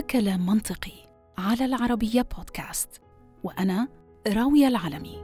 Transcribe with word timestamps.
هذا 0.00 0.06
كلام 0.08 0.46
منطقي 0.46 1.08
على 1.38 1.64
العربية 1.64 2.22
بودكاست 2.22 3.00
وأنا 3.44 3.88
راوية 4.28 4.68
العلمي. 4.68 5.22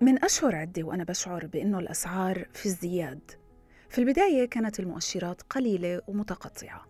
من 0.00 0.24
أشهر 0.24 0.56
عدة 0.56 0.82
وأنا 0.82 1.04
بشعر 1.04 1.46
بأنه 1.46 1.78
الأسعار 1.78 2.48
في 2.52 2.68
ازدياد. 2.68 3.30
في 3.88 3.98
البداية 3.98 4.44
كانت 4.44 4.80
المؤشرات 4.80 5.42
قليلة 5.42 6.02
ومتقطعة 6.08 6.86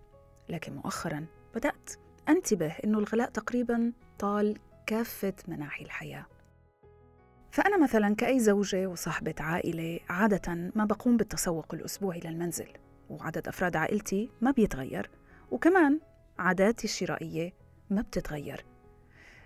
لكن 0.49 0.75
مؤخرا 0.77 1.27
بدأت 1.55 1.91
أنتبه 2.29 2.73
أنه 2.85 2.99
الغلاء 2.99 3.31
تقريبا 3.31 3.93
طال 4.19 4.59
كافة 4.87 5.35
مناحي 5.49 5.85
الحياة. 5.85 6.27
فأنا 7.53 7.83
مثلا 7.83 8.15
كأي 8.15 8.41
زوجة 8.41 8.87
وصاحبة 8.87 9.35
عائلة 9.41 10.01
عادة 10.09 10.55
ما 10.75 10.85
بقوم 10.85 11.17
بالتسوق 11.17 11.75
الأسبوعي 11.75 12.21
للمنزل 12.25 12.69
وعدد 13.11 13.49
أفراد 13.49 13.77
عائلتي 13.77 14.31
ما 14.41 14.51
بيتغير 14.51 15.11
وكمان 15.51 16.01
عاداتي 16.39 16.85
الشرائية 16.85 17.53
ما 17.91 18.03
بتتغير. 18.03 18.65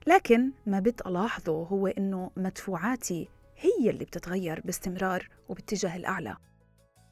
لكن 0.07 0.53
ما 0.67 0.81
بتلاحظه 0.81 1.53
هو 1.53 1.87
إنه 1.87 2.31
مدفوعاتي 2.37 3.29
هي 3.57 3.91
اللي 3.91 4.05
بتتغير 4.05 4.61
باستمرار 4.65 5.29
وباتجاه 5.49 5.97
الأعلى. 5.97 6.37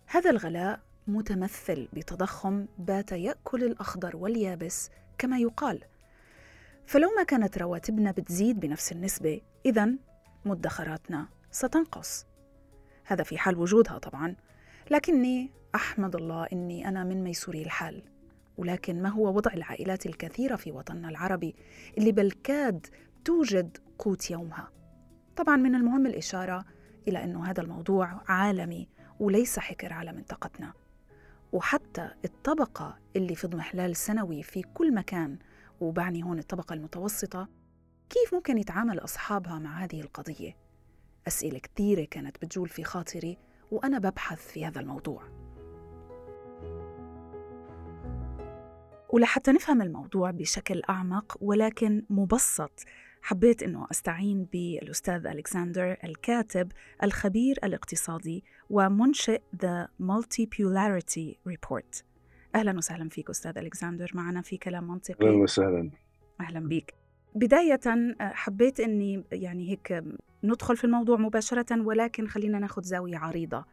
هذا 0.07 0.31
الغلاء 0.31 0.81
متمثل 1.07 1.89
بتضخم 1.93 2.67
بات 2.79 3.13
يأكل 3.13 3.65
الأخضر 3.65 4.17
واليابس 4.17 4.91
كما 5.19 5.39
يقال. 5.39 5.85
فلو 6.87 7.09
ما 7.17 7.23
كانت 7.23 7.59
رواتبنا 7.59 8.11
بتزيد 8.11 8.61
بنفس 8.61 8.93
النسبة 8.93 9.41
إذا 9.67 9.91
مدخراتنا 10.45 11.29
ستنقص. 11.51 12.27
هذا 13.05 13.25
في 13.25 13.39
حال 13.39 13.59
وجودها 13.59 13.99
طبعا 13.99 14.37
لكني 14.91 15.51
أحمد 15.75 16.17
الله 16.17 16.47
إني 16.53 16.89
أنا 16.89 17.05
من 17.05 17.25
ميسوري 17.25 17.63
الحال. 17.63 18.03
ولكن 18.57 19.03
ما 19.03 19.09
هو 19.09 19.37
وضع 19.37 19.53
العائلات 19.53 20.07
الكثيرة 20.07 20.57
في 20.57 20.73
وطننا 20.73 21.09
العربي 21.09 21.55
اللي 21.99 22.13
بالكاد 22.13 22.87
توجد 23.25 23.79
قوت 23.99 24.31
يومها؟ 24.31 24.71
طبعا 25.37 25.57
من 25.57 25.75
المهم 25.75 26.07
الإشارة 26.07 26.65
إلى 27.09 27.25
أنه 27.25 27.45
هذا 27.51 27.63
الموضوع 27.63 28.21
عالمي 28.29 28.89
وليس 29.21 29.59
حكر 29.59 29.93
على 29.93 30.13
منطقتنا. 30.13 30.73
وحتى 31.53 32.11
الطبقة 32.25 32.99
اللي 33.17 33.35
في 33.35 33.47
ضمحلال 33.47 33.97
سنوي 33.97 34.43
في 34.43 34.63
كل 34.63 34.95
مكان 34.95 35.39
وبعني 35.81 36.23
هون 36.23 36.39
الطبقة 36.39 36.73
المتوسطة 36.73 37.49
كيف 38.11 38.35
ممكن 38.35 38.59
يتعامل 38.59 38.99
أصحابها 38.99 39.59
مع 39.59 39.85
هذه 39.85 40.01
القضية؟ 40.01 40.57
أسئلة 41.27 41.59
كثيرة 41.59 42.05
كانت 42.05 42.37
بتجول 42.45 42.69
في 42.69 42.85
خاطري 42.85 43.39
وأنا 43.71 43.99
ببحث 43.99 44.47
في 44.53 44.67
هذا 44.67 44.81
الموضوع. 44.81 45.23
ولحتى 49.11 49.53
نفهم 49.53 49.83
الموضوع 49.83 50.31
بشكل 50.31 50.83
أعمق 50.89 51.39
ولكن 51.41 52.05
مبسط 52.11 52.85
حبيت 53.23 53.63
أنه 53.63 53.87
أستعين 53.91 54.45
بالأستاذ 54.45 55.27
ألكسندر 55.27 55.97
الكاتب 56.05 56.73
الخبير 57.03 57.59
الاقتصادي 57.65 58.45
ومنشئ 58.71 59.41
The 59.57 59.89
Multipolarity 60.03 61.37
Report. 61.53 62.03
أهلا 62.55 62.77
وسهلا 62.77 63.09
فيك 63.09 63.31
أستاذ 63.31 63.59
ألكسندر 63.59 64.11
معنا 64.15 64.43
في 64.43 64.57
كلام 64.57 64.89
منطقي. 64.89 65.29
أهلا 65.29 65.43
وسهلا. 65.43 65.91
أهلا 66.41 66.69
بك 66.69 67.04
بداية 67.35 67.81
حبيت 68.21 68.81
أني 68.81 69.25
يعني 69.33 69.71
هيك 69.71 70.05
ندخل 70.45 70.77
في 70.77 70.85
الموضوع 70.85 71.17
مباشرة 71.17 71.83
ولكن 71.83 72.27
خلينا 72.27 72.59
ناخذ 72.59 72.83
زاوية 72.83 73.19
عريضة. 73.19 73.65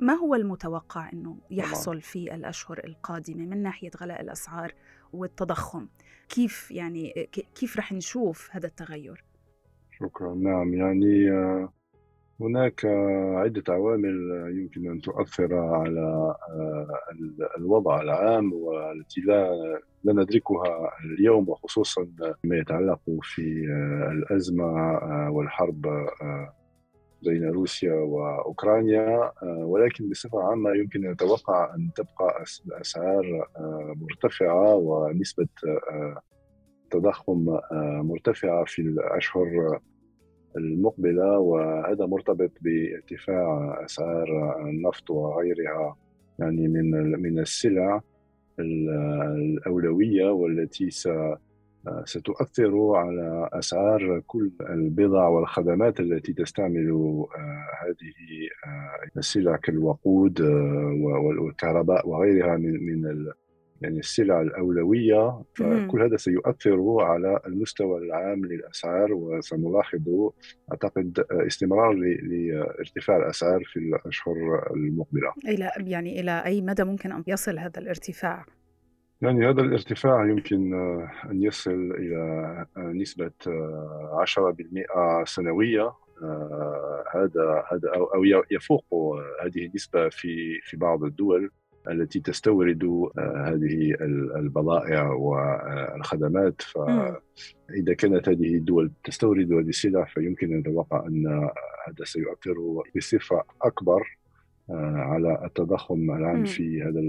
ما 0.00 0.12
هو 0.12 0.34
المتوقع 0.34 1.12
أنه 1.12 1.36
يحصل 1.50 2.00
في 2.00 2.34
الأشهر 2.34 2.80
القادمة 2.84 3.46
من 3.46 3.62
ناحية 3.62 3.90
غلاء 4.00 4.20
الأسعار 4.20 4.74
والتضخم؟ 5.12 5.88
كيف 6.28 6.70
يعني 6.70 7.28
كيف 7.54 7.76
رح 7.76 7.92
نشوف 7.92 8.48
هذا 8.52 8.66
التغير؟ 8.66 9.24
شكرا. 9.90 10.34
نعم 10.34 10.74
يعني 10.74 11.30
آه، 11.30 11.72
هناك 12.40 12.84
عدة 13.34 13.62
عوامل 13.68 14.46
يمكن 14.58 14.90
أن 14.90 15.00
تؤثر 15.00 15.54
على 15.54 16.34
آه، 16.50 16.88
الوضع 17.58 18.00
العام 18.00 18.52
والتي 18.52 19.20
لا 19.20 19.50
لا 20.04 20.12
ندركها 20.12 20.90
اليوم 21.04 21.48
وخصوصا 21.48 22.08
ما 22.44 22.56
يتعلق 22.56 23.00
في 23.22 23.66
آه، 23.70 24.12
الأزمة 24.12 24.98
والحرب 25.30 25.86
بين 27.22 27.44
روسيا 27.50 27.94
وأوكرانيا 27.94 29.32
ولكن 29.42 30.08
بصفة 30.08 30.42
عامة 30.42 30.70
يمكن 30.70 31.04
أن 31.04 31.12
نتوقع 31.12 31.74
أن 31.74 31.90
تبقى 31.96 32.44
الأسعار 32.66 33.48
مرتفعة 33.96 34.74
ونسبة 34.74 35.48
تضخم 36.90 37.58
مرتفعة 38.02 38.64
في 38.64 38.82
الأشهر 38.82 39.80
المقبلة 40.56 41.38
وهذا 41.38 42.06
مرتبط 42.06 42.50
بارتفاع 42.60 43.78
أسعار 43.84 44.56
النفط 44.68 45.10
وغيرها 45.10 45.96
يعني 46.38 46.68
من 46.68 46.90
من 47.22 47.38
السلع. 47.38 48.00
الأولوية 48.58 50.30
والتي 50.30 50.90
ستؤثر 52.04 52.96
على 52.96 53.48
أسعار 53.52 54.22
كل 54.26 54.50
البضع 54.60 55.28
والخدمات 55.28 56.00
التي 56.00 56.32
تستعمل 56.32 56.90
آه، 56.90 57.66
هذه 57.84 58.48
آه، 58.66 59.18
السلع 59.18 59.56
كالوقود 59.56 60.40
آه، 60.40 61.38
والكهرباء 61.38 62.08
وغيرها 62.08 62.56
من 62.56 63.26
يعني 63.82 63.98
السلع 63.98 64.40
الأولوية 64.40 65.42
فكل 65.54 66.02
هذا 66.02 66.16
سيؤثر 66.16 67.00
على 67.00 67.40
المستوى 67.46 67.98
العام 67.98 68.44
للأسعار 68.44 69.12
وسنلاحظ 69.12 70.30
أعتقد 70.72 71.24
استمرار 71.30 71.92
لارتفاع 72.22 73.16
الأسعار 73.16 73.62
في 73.64 73.78
الأشهر 73.78 74.72
المقبلة. 74.76 75.32
إلى 75.48 75.70
يعني 75.78 76.20
إلى 76.20 76.44
أي 76.44 76.60
مدى 76.60 76.84
ممكن 76.84 77.12
أن 77.12 77.24
يصل 77.26 77.58
هذا 77.58 77.78
الارتفاع؟ 77.78 78.46
يعني 79.22 79.48
هذا 79.48 79.60
الارتفاع 79.60 80.26
يمكن 80.26 80.74
آه، 80.74 81.10
أن 81.30 81.42
يصل 81.42 81.92
إلى 81.92 82.16
آه، 82.76 82.80
نسبة 82.80 83.30
10% 83.46 84.84
آه، 84.96 85.24
سنوية 85.26 85.92
هذا 87.14 87.64
هذا 87.72 87.90
أو 87.94 88.24
يفوق 88.50 88.84
هذه 89.44 89.66
النسبة 89.66 90.08
في 90.08 90.60
في 90.62 90.76
بعض 90.76 91.04
الدول. 91.04 91.50
التي 91.88 92.20
تستورد 92.20 92.84
هذه 93.18 93.94
البضائع 94.36 95.10
والخدمات. 95.12 96.62
فإذا 96.62 97.94
كانت 97.98 98.28
هذه 98.28 98.54
الدول 98.54 98.90
تستورد 99.04 99.52
هذه 99.52 99.68
السلع 99.68 100.04
فيمكن 100.04 100.52
أن 100.52 100.58
نتوقع 100.58 101.06
أن 101.06 101.26
هذا 101.86 102.04
سيؤثر 102.04 102.54
بصفة 102.96 103.42
أكبر 103.62 104.18
على 104.94 105.44
التضخم 105.44 106.10
العام 106.10 106.44
في 106.44 106.82
هذا 106.82 107.00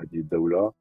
هذه 0.00 0.20
الدولة. 0.20 0.72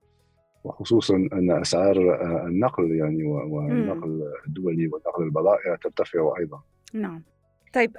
وخصوصا 0.63 1.16
أن 1.16 1.52
أسعار 1.52 1.97
آه، 1.97 2.47
النقل 2.47 2.96
يعني 2.96 3.23
والنقل 3.23 4.31
الدولي 4.47 4.88
ونقل 4.88 5.23
البضائع 5.23 5.75
ترتفع 5.75 6.34
أيضا. 6.40 6.62
نعم. 6.94 7.23
طيب 7.73 7.91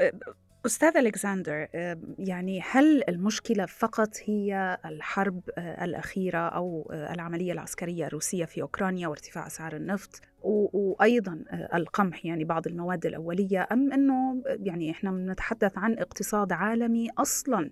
آه، 0.67 0.69
أستاذ 0.69 0.97
ألكسندر 0.97 1.69
آه، 1.75 1.99
يعني 2.19 2.63
هل 2.71 3.03
المشكلة 3.09 3.67
فقط 3.67 4.11
هي 4.25 4.79
الحرب 4.85 5.41
الأخيرة 5.59 6.39
أو 6.39 6.91
العملية 6.93 7.53
العسكرية 7.53 8.07
الروسية 8.07 8.45
في 8.45 8.63
أوكرانيا 8.63 9.09
وارتفاع 9.09 9.47
أسعار 9.47 9.77
النفط 9.77 10.21
وأيضا 10.43 11.45
القمح 11.75 12.27
يعني 12.27 12.45
بعض 12.45 12.67
المواد 12.67 13.07
الأولية 13.07 13.69
أم 13.73 13.93
إنه 13.93 14.43
يعني 14.47 14.91
إحنا 14.91 15.11
نتحدث 15.11 15.79
عن 15.79 15.99
اقتصاد 15.99 16.53
عالمي 16.53 17.11
أصلا 17.19 17.71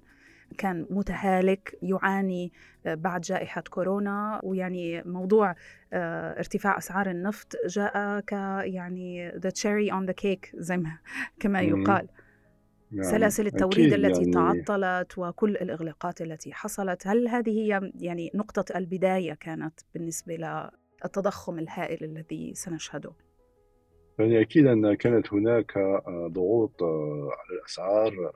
كان 0.58 0.86
متهالك 0.90 1.78
يعاني 1.82 2.52
آه، 2.86 2.94
بعد 2.94 3.20
جائحة 3.20 3.62
كورونا 3.70 4.40
ويعني 4.42 5.02
موضوع 5.02 5.54
آه، 5.92 6.38
ارتفاع 6.38 6.78
أسعار 6.78 7.10
النفط 7.10 7.56
جاء 7.68 8.20
ك 8.20 8.32
يعني 8.62 9.32
the 9.32 9.50
cherry 9.50 9.92
on 9.92 10.06
the 10.10 10.14
cake 10.24 10.50
زي 10.54 10.76
ما 10.76 10.98
كما 11.40 11.60
يقال. 11.60 12.08
يعني 12.92 13.04
سلاسل 13.04 13.46
التوريد 13.46 13.92
التي 13.92 14.30
يعني 14.30 14.62
تعطلت 14.64 15.18
وكل 15.18 15.50
الإغلاقات 15.50 16.22
التي 16.22 16.52
حصلت 16.52 17.06
هل 17.06 17.28
هذه 17.28 17.50
هي 17.50 17.92
يعني 18.00 18.30
نقطة 18.34 18.76
البداية 18.76 19.34
كانت 19.34 19.80
بالنسبة 19.94 20.36
للتضخم 21.04 21.58
الهائل 21.58 22.04
الذي 22.04 22.54
سنشهده؟ 22.54 23.12
يعني 24.18 24.40
أكيد 24.40 24.66
أن 24.66 24.94
كانت 24.94 25.32
هناك 25.32 25.76
آه، 25.76 26.28
ضغوط 26.32 26.82
على 26.82 27.58
الأسعار 27.58 28.32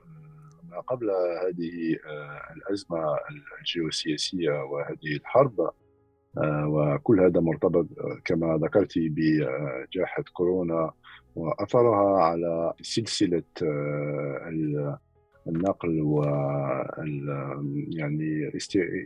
ما 0.69 0.79
قبل 0.79 1.09
هذه 1.45 1.97
آه، 2.05 2.53
الأزمة 2.55 3.17
الجيوسياسية 3.59 4.51
وهذه 4.51 5.15
الحرب 5.15 5.59
آه، 6.37 6.67
وكل 6.67 7.19
هذا 7.19 7.39
مرتبط 7.39 7.87
آه، 7.99 8.21
كما 8.25 8.59
ذكرت 8.63 8.93
بجائحة 8.97 10.23
كورونا 10.33 10.91
وأثرها 11.35 12.21
على 12.21 12.73
سلسلة 12.81 13.43
النقل 15.47 16.01
و 16.01 16.23
يعني 17.97 18.51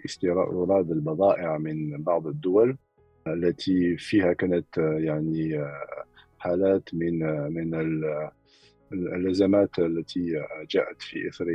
استيراد 0.05 0.91
البضائع 0.91 1.57
من 1.57 2.03
بعض 2.03 2.27
الدول 2.27 2.77
التي 3.27 3.97
فيها 3.97 4.33
كانت 4.33 4.77
يعني 4.77 5.65
حالات 6.39 6.89
من 6.93 7.19
من 7.53 8.03
الأزمات 8.93 9.79
التي 9.79 10.45
جاءت 10.69 11.01
في 11.01 11.29
إثر 11.29 11.45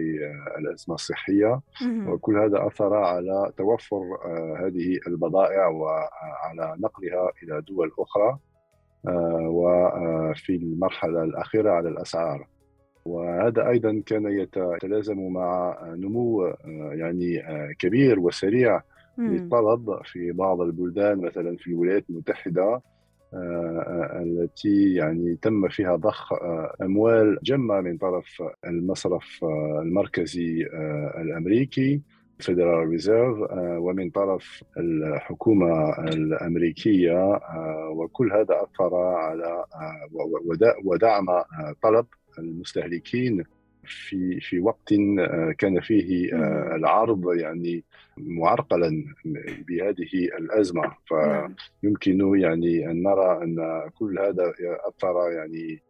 الأزمة 0.58 0.94
الصحية. 0.94 1.60
وكل 2.06 2.38
هذا 2.38 2.66
أثر 2.66 2.94
على 2.94 3.52
توفر 3.56 4.02
هذه 4.66 4.98
البضائع 5.06 5.66
وعلى 5.66 6.76
نقلها 6.80 7.32
إلى 7.42 7.60
دول 7.60 7.92
أخرى. 7.98 8.38
وفي 9.46 10.56
المرحلة 10.56 11.22
الأخيرة 11.24 11.70
على 11.70 11.88
الأسعار. 11.88 12.46
وهذا 13.04 13.68
أيضا 13.68 14.02
كان 14.06 14.26
يتلازم 14.26 15.28
مع 15.28 15.78
نمو 15.84 16.54
يعني 16.92 17.42
كبير 17.78 18.20
وسريع 18.20 18.80
للطلب 19.18 20.00
في 20.04 20.32
بعض 20.32 20.60
البلدان 20.60 21.20
مثلا 21.20 21.56
في 21.56 21.66
الولايات 21.66 22.04
المتحدة 22.10 22.80
التي 24.22 24.94
يعني 24.94 25.38
تم 25.42 25.68
فيها 25.68 25.96
ضخ 25.96 26.32
أموال 26.82 27.38
جمة 27.42 27.80
من 27.80 27.96
طرف 27.96 28.42
المصرف 28.66 29.44
المركزي 29.82 30.66
الأمريكي. 31.20 32.02
Federal 32.40 32.88
Reserve 32.88 33.36
ومن 33.56 34.10
طرف 34.10 34.64
الحكومة 34.76 35.98
الأمريكية 35.98 37.40
وكل 37.90 38.32
هذا 38.32 38.62
أثر 38.62 38.96
على 38.96 39.64
ودعم 40.84 41.26
طلب 41.82 42.06
المستهلكين 42.38 43.44
في 43.84 44.40
في 44.40 44.60
وقت 44.60 44.94
كان 45.58 45.80
فيه 45.80 46.30
العرض 46.74 47.34
يعني 47.34 47.84
معرقلا 48.18 49.04
بهذه 49.68 50.24
الأزمة. 50.38 50.92
نعم. 51.12 51.54
فيمكن 51.80 52.38
يعني 52.38 52.90
أن 52.90 53.02
نرى 53.02 53.42
أن 53.42 53.82
كل 53.98 54.18
هذا 54.18 54.52
أثر 54.88 55.32
يعني 55.32 55.82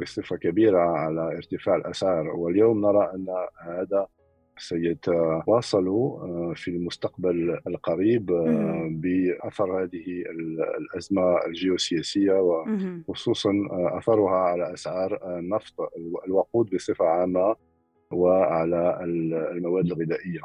بصفة 0.00 0.36
كبيرة 0.36 0.78
على 0.78 1.36
ارتفاع 1.36 1.76
الأسعار. 1.76 2.28
واليوم 2.28 2.80
نرى 2.80 3.12
أن 3.14 3.26
هذا 3.60 4.06
سيتواصلوا 4.58 6.20
آه، 6.22 6.52
في 6.56 6.70
المستقبل 6.70 7.58
القريب 7.66 8.30
آه، 8.30 8.88
بأثر 8.90 9.82
هذه 9.82 10.24
الأزمة 10.78 11.46
الجيوسياسية 11.46 12.32
وخصوصا 13.08 13.50
آه، 13.50 13.98
أثرها 13.98 14.36
على 14.36 14.72
أسعار 14.74 15.38
النفط 15.38 15.74
الوقود 16.26 16.74
بصفة 16.74 17.04
عامة 17.04 17.56
وعلى 18.12 18.98
المواد 19.52 19.86
الغذائية. 19.86 20.40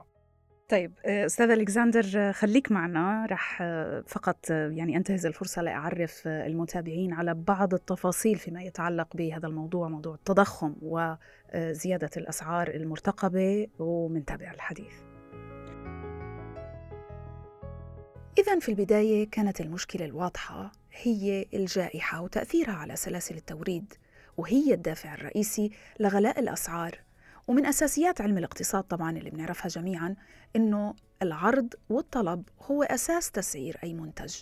طيب 0.69 0.93
أستاذ 1.05 1.49
ألكسندر 1.49 2.33
خليك 2.33 2.71
معنا. 2.71 3.25
رح 3.31 3.63
فقط 4.07 4.49
يعني 4.49 4.97
أنتهز 4.97 5.25
الفرصة 5.25 5.61
لأعرف 5.61 6.27
المتابعين 6.27 7.13
على 7.13 7.33
بعض 7.33 7.73
التفاصيل 7.73 8.35
فيما 8.35 8.61
يتعلق 8.63 9.15
بهذا 9.15 9.47
الموضوع 9.47 9.87
موضوع 9.89 10.15
التضخم 10.15 10.75
وزياده 10.81 12.09
الأسعار 12.17 12.67
المرتقبة 12.67 13.67
ومنتابع 13.79 14.51
الحديث. 14.51 14.93
إذا 18.39 18.59
في 18.59 18.69
البداية 18.69 19.29
كانت 19.29 19.61
المشكلة 19.61 20.05
الواضحة 20.05 20.71
هي 21.01 21.45
الجائحة 21.53 22.21
وتأثيرها 22.21 22.73
على 22.73 22.95
سلاسل 22.95 23.35
التوريد 23.35 23.93
وهي 24.37 24.73
الدافع 24.73 25.13
الرئيسي 25.13 25.71
لغلاء 25.99 26.39
الأسعار. 26.39 27.08
ومن 27.49 27.65
أساسيات 27.65 28.21
علم 28.21 28.37
الاقتصاد 28.37 28.83
طبعا 28.83 29.17
اللي 29.17 29.29
بنعرفها 29.29 29.67
جميعا 29.67 30.15
إنه 30.55 30.93
العرض 31.21 31.73
والطلب 31.89 32.43
هو 32.61 32.83
أساس 32.83 33.31
تسعير 33.31 33.77
أي 33.83 33.93
منتج. 33.93 34.35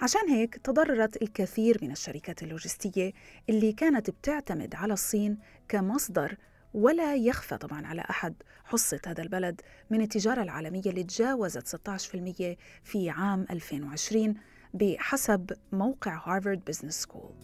عشان 0.00 0.28
هيك 0.28 0.56
تضررت 0.56 1.22
الكثير 1.22 1.78
من 1.82 1.90
الشركات 1.90 2.42
اللوجستية 2.42 3.12
اللي 3.48 3.72
كانت 3.72 4.10
بتعتمد 4.10 4.74
على 4.74 4.92
الصين 4.92 5.38
كمصدر 5.68 6.36
ولا 6.74 7.14
يخفى 7.14 7.56
طبعا 7.56 7.86
على 7.86 8.02
أحد. 8.10 8.34
حصة 8.64 9.00
هذا 9.06 9.22
البلد 9.22 9.60
من 9.90 10.00
التجارة 10.00 10.42
العالمية 10.42 10.86
اللي 10.86 11.04
تجاوزت 11.04 11.68
16% 11.68 12.56
في 12.84 13.10
عام 13.10 13.46
2020 13.50 14.34
بحسب 14.74 15.52
موقع 15.72 16.22
Harvard 16.26 16.64
Business 16.64 17.02
School 17.02 17.34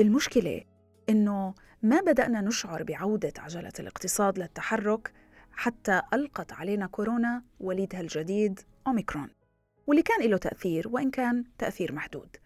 المشكلة 0.00 0.62
إنه 1.08 1.54
ما 1.82 2.00
بدأنا 2.00 2.40
نشعر 2.40 2.82
بعودة 2.82 3.32
عجلة 3.38 3.72
الاقتصاد 3.80 4.38
للتحرك 4.38 5.12
حتى 5.52 6.02
ألقت 6.12 6.52
علينا 6.52 6.86
كورونا 6.86 7.42
وليدها 7.60 8.00
الجديد 8.00 8.60
أوميكرون 8.86 9.30
واللي 9.86 10.02
كان 10.02 10.30
له 10.30 10.36
تأثير 10.36 10.88
وإن 10.88 11.10
كان 11.10 11.44
تأثير 11.58 11.92
محدود. 11.92 12.36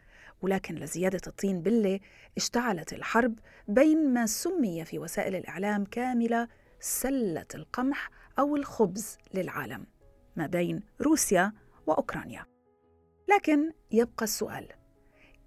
ولكن 0.43 0.75
لزيادة 0.75 1.21
الطين 1.27 1.63
بلة 1.63 2.01
اشتعلت 2.37 2.93
الحرب 2.93 3.39
بين 3.69 4.15
ما 4.15 4.27
سمي 4.27 4.85
في 4.85 4.99
وسائل 4.99 5.35
الإعلام 5.35 5.85
كاملة 5.85 6.49
سلة 6.81 7.47
القمح 7.55 8.11
أو 8.39 8.57
الخبز 8.57 9.19
للعالم 9.35 9.87
ما 10.37 10.47
بين 10.47 10.81
روسيا 11.01 11.53
وأوكرانيا. 11.87 12.47
لكن 13.29 13.73
يبقى 13.91 14.25
السؤال 14.25 14.69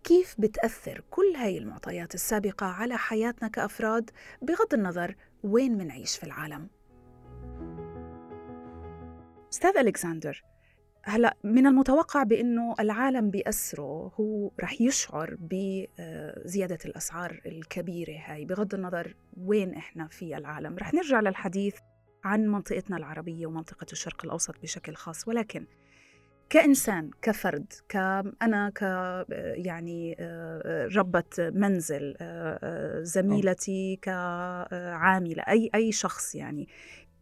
كيف 0.05 0.35
بتأثر 0.39 1.03
كل 1.09 1.35
هاي 1.35 1.57
المعطيات 1.57 2.15
السابقة 2.15 2.65
على 2.65 2.97
حياتنا 2.97 3.47
كأفراد 3.47 4.11
بغض 4.41 4.73
النظر 4.73 5.15
وين 5.43 5.77
منعيش 5.77 6.17
في 6.17 6.23
العالم؟ 6.23 6.69
أستاذ 9.53 9.77
ألكسندر 9.77 10.43
هلا 11.03 11.37
من 11.43 11.67
المتوقع 11.67 12.23
بأنه 12.23 12.75
العالم 12.79 13.29
بأسره 13.29 14.11
هو 14.19 14.51
رح 14.61 14.81
يشعر 14.81 15.37
بزيادة 15.39 16.79
الأسعار 16.85 17.41
الكبيرة 17.45 18.17
هاي 18.25 18.45
بغض 18.45 18.73
النظر 18.73 19.15
وين 19.37 19.73
إحنا 19.73 20.07
في 20.07 20.37
العالم. 20.37 20.77
رح 20.77 20.93
نرجع 20.93 21.19
للحديث 21.19 21.75
عن 22.23 22.47
منطقتنا 22.47 22.97
العربية 22.97 23.47
ومنطقة 23.47 23.87
الشرق 23.91 24.25
الأوسط 24.25 24.59
بشكل 24.61 24.95
خاص 24.95 25.27
ولكن 25.27 25.65
كإنسان 26.49 27.09
كفرد 27.21 27.73
كأنا 27.89 28.69
ك 28.69 28.81
يعني 29.65 30.15
ربة 30.95 31.23
منزل 31.39 32.15
زميلتي 33.01 33.99
كعاملة 34.01 35.43
أي 35.47 35.69
أي 35.75 35.91
شخص 35.91 36.35
يعني. 36.35 36.67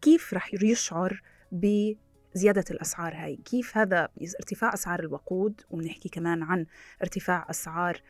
كيف 0.02 0.34
رح 0.34 0.54
يشعر 0.54 1.22
بزيادة 1.52 2.66
الأسعار 2.72 3.14
هاي؟ 3.16 3.36
كيف 3.36 3.78
هذا 3.78 4.10
ارتفاع 4.40 4.74
أسعار 4.74 5.00
الوقود؟ 5.00 5.62
وبنحكي 5.70 6.10
كمان 6.10 6.44
عن 6.44 6.66
ارتفاع 7.02 7.46
أسعار 7.50 8.02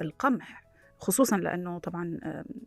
القمح. 0.00 0.63
خصوصا 1.04 1.36
لأنه 1.36 1.78
طبعا 1.78 2.18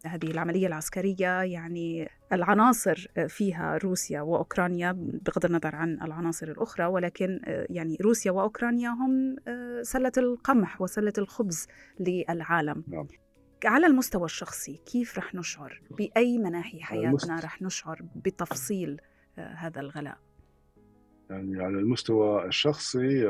هذه 0.05 0.31
العملية 0.31 0.67
العسكرية 0.67 1.41
يعني 1.41 2.09
العناصر 2.33 3.07
فيها 3.27 3.77
روسيا 3.77 4.21
وأوكرانيا 4.21 4.91
بغض 4.97 5.45
النظر 5.45 5.75
عن 5.75 6.01
العناصر 6.01 6.47
الأخرى 6.47 6.85
ولكن 6.85 7.39
يعني 7.69 7.97
روسيا 8.01 8.31
وأوكرانيا 8.31 8.89
هم 8.89 9.35
سلة 9.81 10.11
القمح 10.17 10.81
وسلة 10.81 11.13
الخبز 11.17 11.67
للعالم. 11.99 12.83
نعم. 12.87 13.07
على 13.65 13.87
المستوى 13.87 14.25
الشخصي 14.25 14.81
كيف 14.85 15.17
رح 15.17 15.35
نشعر؟ 15.35 15.81
بأي 15.97 16.37
مناحي 16.37 16.81
حياتنا 16.81 17.39
رح 17.39 17.61
نشعر 17.61 18.01
بتفصيل 18.15 19.01
هذا 19.37 19.81
الغلاء؟ 19.81 20.17
يعني 21.29 21.63
على 21.63 21.79
المستوى 21.79 22.45
الشخصي 22.45 23.27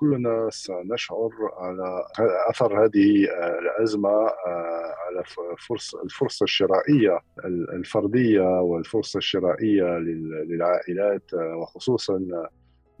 كلنا 0.00 0.48
سنشعر 0.50 1.30
على 1.56 2.04
أثر 2.50 2.84
هذه 2.84 3.24
الأزمة 3.58 4.30
على 5.06 5.24
فرص 5.68 5.94
الفرصة 5.94 6.44
الشرائية 6.44 7.18
الفردية 7.72 8.60
والفرصة 8.60 9.18
الشرائية 9.18 9.84
للعائلات 10.48 11.34
وخصوصا 11.34 12.20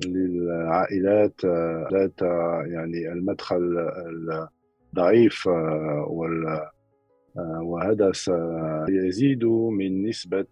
للعائلات 0.06 1.44
ذات 1.92 2.22
يعني 2.66 3.12
المدخل 3.12 3.90
الضعيف 4.92 5.46
وال 6.06 6.68
وهذا 7.62 8.12
سيزيد 8.12 9.44
من 9.44 10.08
نسبة 10.08 10.46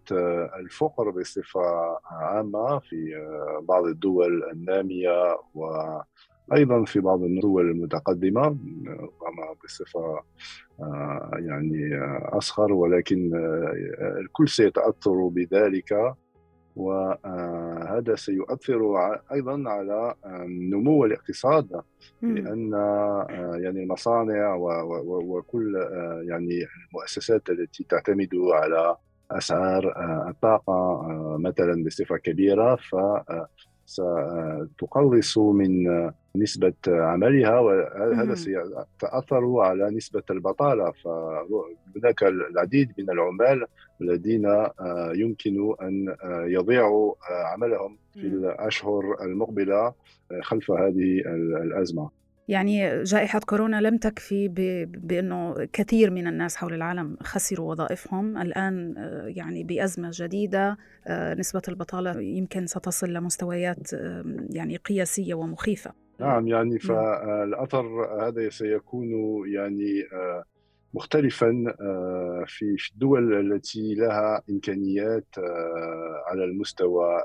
الفقر 0.59 1.09
بصفة 1.09 1.97
عامة 2.05 2.79
في 2.79 3.27
بعض 3.61 3.85
الدول 3.85 4.43
النامية 4.51 5.37
وأيضا 6.47 6.83
في 6.85 6.99
بعض 6.99 7.23
الدول 7.23 7.71
المتقدمة 7.71 8.43
ربما 8.87 9.55
بصفة 9.63 10.21
يعني 11.33 11.99
أصغر 12.23 12.73
ولكن 12.73 13.31
الكل 14.21 14.49
سيتأثر 14.49 15.27
بذلك 15.27 16.15
وهذا 16.75 18.15
سيؤثر 18.15 18.97
أيضا 19.31 19.69
على 19.69 20.13
نمو 20.47 21.05
الاقتصاد 21.05 21.81
لأن 22.21 22.71
يعني 23.63 23.83
المصانع 23.83 24.55
وكل 25.03 25.75
يعني 26.29 26.67
المؤسسات 26.89 27.49
التي 27.49 27.83
تعتمد 27.83 28.29
على 28.35 28.95
أسعار 29.31 29.93
الطاقة 30.29 31.05
مثلا 31.39 31.83
بصفة 31.83 32.17
كبيرة 32.17 32.75
ف 32.75 32.95
ستقلص 33.87 35.37
من 35.37 35.87
نسبة 36.35 36.73
عملها 36.87 37.59
وهذا 37.59 38.35
سيتأثر 38.35 39.59
على 39.59 39.89
نسبة 39.89 40.23
البطالة. 40.29 40.91
فهناك 40.91 42.23
العديد 42.23 42.91
من 42.97 43.09
العمال 43.09 43.65
الذين 44.01 44.45
آه، 44.45 45.11
يمكن 45.15 45.75
أن 45.81 46.15
آه، 46.23 46.45
يضيعوا 46.45 47.13
آه، 47.29 47.43
عملهم 47.43 47.97
في 48.13 48.27
الأشهر 48.27 49.23
المقبلة 49.23 49.93
خلف 50.41 50.71
هذه 50.71 51.19
الأزمة. 51.63 52.09
يعني 52.47 53.03
جائحة 53.03 53.39
كورونا 53.39 53.81
لم 53.81 53.97
تكفي 53.97 54.47
بأنه 54.87 55.65
كثير 55.73 56.11
من 56.11 56.27
الناس 56.27 56.55
حول 56.55 56.73
العالم 56.73 57.17
خسروا 57.23 57.71
وظائفهم. 57.71 58.37
الآن 58.37 58.93
يعني 59.27 59.63
بأزمة 59.63 60.09
جديدة 60.13 60.77
نسبة 61.09 61.61
البطالة 61.67 62.21
يمكن 62.21 62.67
ستصل 62.67 63.13
لمستويات 63.13 63.93
يعني 64.49 64.77
قياسية 64.77 65.33
ومخيفة. 65.33 65.91
نعم 66.19 66.47
يعني 66.47 66.79
فالأثر 66.79 67.85
هذا 68.27 68.49
سيكون 68.49 69.07
يعني 69.53 70.03
مختلفا 70.93 71.51
في 72.47 72.75
الدول 72.93 73.53
التي 73.53 73.95
لها 73.95 74.41
إمكانيات 74.49 75.27
على 76.27 76.43
المستوى 76.43 77.17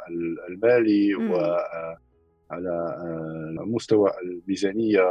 المالي 0.49 1.15
و 1.15 1.57
على 2.53 2.71
آه، 2.71 3.65
مستوى 3.65 4.11
الميزانية 4.23 5.03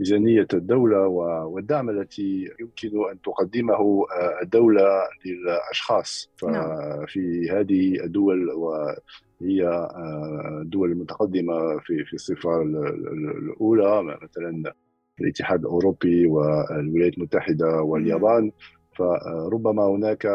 ميزانية 0.00 0.46
الدولة 0.54 1.06
والدعم 1.46 1.90
التي 1.90 2.50
يمكن 2.60 3.10
أن 3.10 3.20
تقدمه 3.20 4.06
آه، 4.12 4.42
الدولة 4.42 4.88
للأشخاص. 5.26 6.30
نعم. 6.42 6.52
ففي 6.52 7.50
هذه 7.50 8.04
الدول 8.04 8.50
وهي 8.50 9.66
آه، 9.66 10.60
الدول 10.62 10.92
المتقدمه 10.92 11.78
في 11.78 12.04
في 12.04 12.14
الصفة 12.14 12.62
الأولى 12.62 14.18
مثلا 14.22 14.72
الاتحاد 15.20 15.60
الأوروبي 15.60 16.26
والولايات 16.26 17.14
المتحدة 17.14 17.82
واليابان. 17.82 18.52
فربما 18.96 19.82
هناك 19.82 20.26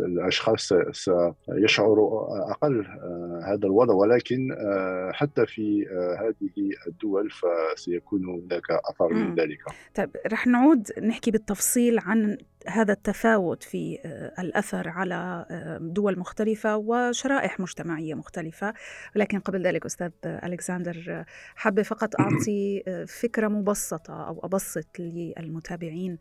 الأشخاص 0.00 0.72
سيشعروا 0.92 2.28
أقل 2.50 2.86
آه، 2.86 3.42
هذا 3.46 3.66
الوضع 3.66 3.94
ولكن 3.94 4.52
آه، 4.52 5.10
حتى 5.12 5.46
في 5.46 5.86
آه، 5.90 6.28
هذه 6.28 6.50
الدول 6.86 7.30
فسيكون 7.30 8.24
هناك 8.24 8.70
أثر 8.70 9.08
من 9.08 9.34
ذلك. 9.34 9.58
طيب 9.94 10.10
رح 10.32 10.46
نعود 10.46 10.88
نحكي 11.02 11.30
بالتفصيل 11.30 11.98
عن 11.98 12.38
هذا 12.66 12.92
التفاوت 12.92 13.62
في 13.62 13.98
الأثر 14.38 14.88
على 14.88 15.46
دول 15.80 16.18
مختلفة 16.18 16.76
وشرائح 16.76 17.60
مجتمعية 17.60 18.14
مختلفة. 18.14 18.74
ولكن 19.16 19.40
قبل 19.40 19.66
ذلك 19.66 19.86
أستاذ 19.86 20.10
ألكسندر 20.24 21.24
حابة 21.54 21.82
فقط 21.82 22.20
أعطي 22.20 22.82
فكرة 23.08 23.48
مبسطة 23.48 24.28
أو 24.28 24.40
أبسط 24.44 24.98
للمتابعين 24.98 26.18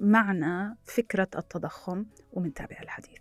معنى 0.00 0.76
فكرة 0.84 1.28
التضخم 1.36 2.06
ومنتابع 2.32 2.76
الحديث. 2.82 3.18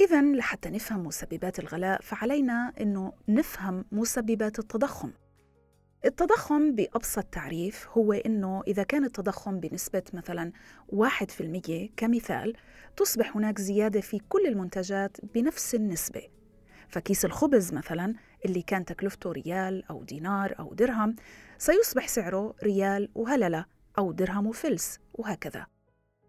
إذا 0.00 0.22
لحتى 0.22 0.70
نفهم 0.70 1.06
مسببات 1.06 1.58
الغلاء 1.58 2.00
فعلينا 2.00 2.72
أنه 2.80 3.12
نفهم 3.28 3.84
مسببات 3.92 4.58
التضخم. 4.58 5.10
التضخم 6.04 6.74
بأبسط 6.74 7.24
تعريف 7.24 7.88
هو 7.90 8.12
أنه 8.12 8.62
إذا 8.66 8.82
كان 8.82 9.04
التضخم 9.04 9.60
بنسبة 9.60 10.02
مثلا 10.12 10.52
1% 10.88 11.90
كمثال 11.96 12.56
تصبح 12.96 13.36
هناك 13.36 13.60
زيادة 13.60 14.00
في 14.00 14.20
كل 14.28 14.46
المنتجات 14.46 15.16
بنفس 15.34 15.74
النسبة. 15.74 16.22
فكيس 16.88 17.24
الخبز 17.24 17.72
مثلا 17.72 18.14
اللي 18.44 18.62
كان 18.62 18.84
تكلفته 18.84 19.32
ريال 19.32 19.84
أو 19.90 20.04
دينار 20.04 20.54
أو 20.58 20.74
درهم 20.74 21.16
سيصبح 21.58 22.08
سعره 22.08 22.54
ريال 22.62 23.08
وهللة 23.14 23.64
أو 23.98 24.12
درهم 24.12 24.46
وفلس 24.46 24.98
وهكذا. 25.14 25.66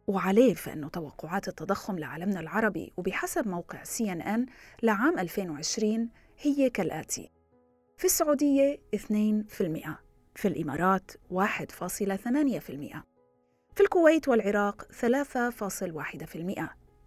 وعليه 0.07 0.53
فإنه 0.53 0.89
توقعات 0.89 1.47
التضخم 1.47 1.99
لعالمنا 1.99 2.39
العربي 2.39 2.93
وبحسب 2.97 3.47
موقع 3.47 3.83
سي 3.83 4.11
ان 4.11 4.21
ان 4.21 4.45
لعام 4.83 5.19
2020 5.19 6.09
هي 6.39 6.69
كالآتي. 6.69 7.40
في 8.01 8.07
السعودية 8.07 8.79
2% 8.95 8.99
في 10.35 10.47
الإمارات 10.47 11.11
1.8% 11.11 11.15
في 13.75 13.81
الكويت 13.81 14.27
والعراق 14.27 14.83
3.1% 14.83 14.87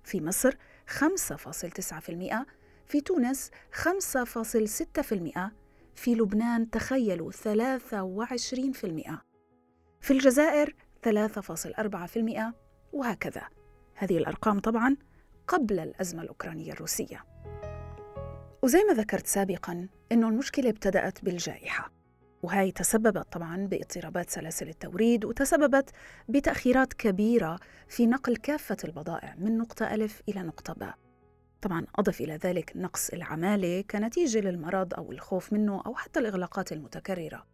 في 0.05 0.21
مصر 0.21 0.57
5.9% 0.99 2.37
في 2.87 3.01
تونس 3.01 3.51
5.6% 3.83 5.39
في 5.95 6.15
لبنان 6.15 6.71
تخيلوا 6.71 7.33
23% 7.33 7.37
في 10.01 10.11
الجزائر 10.11 10.75
3.4% 11.09 11.11
وهكذا. 12.93 13.43
هذه 13.95 14.19
الأرقام 14.19 14.61
طبعا 14.61 14.97
قبل 15.49 15.79
الأزمة 15.79 16.23
الأوكرانية 16.23 16.73
الروسية. 16.73 17.25
وزي 18.65 18.85
ما 18.85 18.95
ذكرت 18.95 19.27
سابقا 19.27 19.89
أنه 20.13 20.29
المشكلة 20.29 20.71
ابتدأت 20.71 21.25
بالجائحة 21.25 21.93
وهي 22.43 22.73
تسببت 22.73 23.33
طبعا 23.33 23.67
باضطرابات 23.67 24.31
سلاسل 24.31 24.69
التوريد 24.69 25.25
وتسببت 25.25 25.91
بتأخيرات 26.29 26.93
كبيرة 26.93 27.59
في 27.89 28.07
نقل 28.07 28.37
كافة 28.37 28.77
البضائع 28.85 29.35
من 29.39 29.59
نقطة 29.59 29.95
ألف 29.95 30.23
إلى 30.29 30.43
نقطة 30.43 30.73
باء 30.73 30.95
طبعا 31.63 31.87
أضف 31.95 32.21
إلى 32.21 32.37
ذلك 32.37 32.73
نقص 32.77 33.11
العمالة 33.11 33.85
كنتيجة 33.91 34.41
للمرض 34.41 34.95
أو 34.95 35.13
الخوف 35.13 35.53
منه 35.53 35.83
أو 35.87 35.95
حتى 35.95 36.21
الإغلاقات 36.21 36.73
المتكررة. 36.73 37.47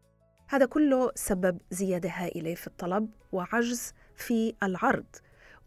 هذا 0.48 0.66
كله 0.66 1.10
سبب 1.14 1.58
زيادة 1.70 2.10
هائلة 2.10 2.54
في 2.54 2.66
الطلب 2.66 3.10
وعجز 3.32 3.92
في 4.14 4.54
العرض 4.62 5.06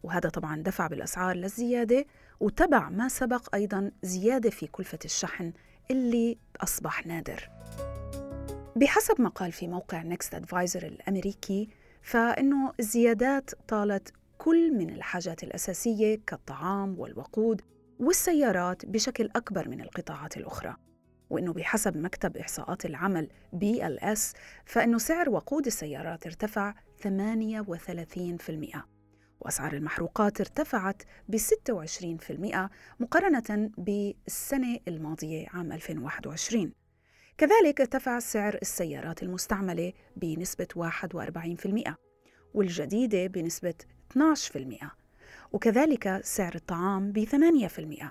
وهذا 0.02 0.28
طبعا 0.28 0.62
دفع 0.62 0.86
بالأسعار 0.86 1.36
للزيادة 1.36 2.06
وتبع 2.40 2.88
ما 2.88 3.08
سبق 3.08 3.54
أيضا 3.54 3.90
زيادة 4.02 4.50
في 4.50 4.66
كلفة 4.66 4.98
الشحن 5.04 5.52
اللي 5.90 6.38
أصبح 6.60 7.06
نادر. 7.06 7.50
بحسب 8.76 9.20
ما 9.20 9.28
قال 9.28 9.52
في 9.52 9.68
موقع 9.68 10.02
نيكست 10.02 10.34
أدفايزر 10.34 10.82
الأمريكي 10.86 11.68
فإنه 12.02 12.72
الزيادات 12.80 13.50
طالت 13.68 14.12
كل 14.38 14.74
من 14.74 14.90
الحاجات 14.90 15.44
الأساسية 15.44 16.20
كالطعام 16.26 16.98
والوقود 16.98 17.62
والسيارات 17.98 18.86
بشكل 18.86 19.30
أكبر 19.36 19.68
من 19.68 19.80
القطاعات 19.80 20.36
الأخرى. 20.36 20.76
وإنه 21.30 21.52
بحسب 21.52 21.96
مكتب 21.96 22.36
إحصاءات 22.36 22.86
العمل 22.86 23.28
بي 23.52 23.86
ال 23.86 24.00
اس 24.00 24.32
فإنه 24.64 24.98
سعر 24.98 25.30
وقود 25.30 25.66
السيارات 25.66 26.26
ارتفع 26.26 26.74
38% 27.02 28.93
وأسعار 29.44 29.72
المحروقات 29.72 30.40
ارتفعت 30.40 31.02
ب 31.28 31.36
26% 31.36 32.70
مقارنة 33.00 33.70
بالسنة 33.78 34.78
الماضية 34.88 35.46
عام 35.48 35.72
2021 35.72 36.72
كذلك 37.38 37.80
ارتفع 37.80 38.18
سعر 38.18 38.58
السيارات 38.62 39.22
المستعملة 39.22 39.92
بنسبة 40.16 40.66
41% 41.88 41.92
والجديدة 42.54 43.26
بنسبة 43.26 43.74
12% 44.12 44.86
وكذلك 45.52 46.20
سعر 46.24 46.54
الطعام 46.54 47.12
ب 47.12 47.24
8% 47.24 48.04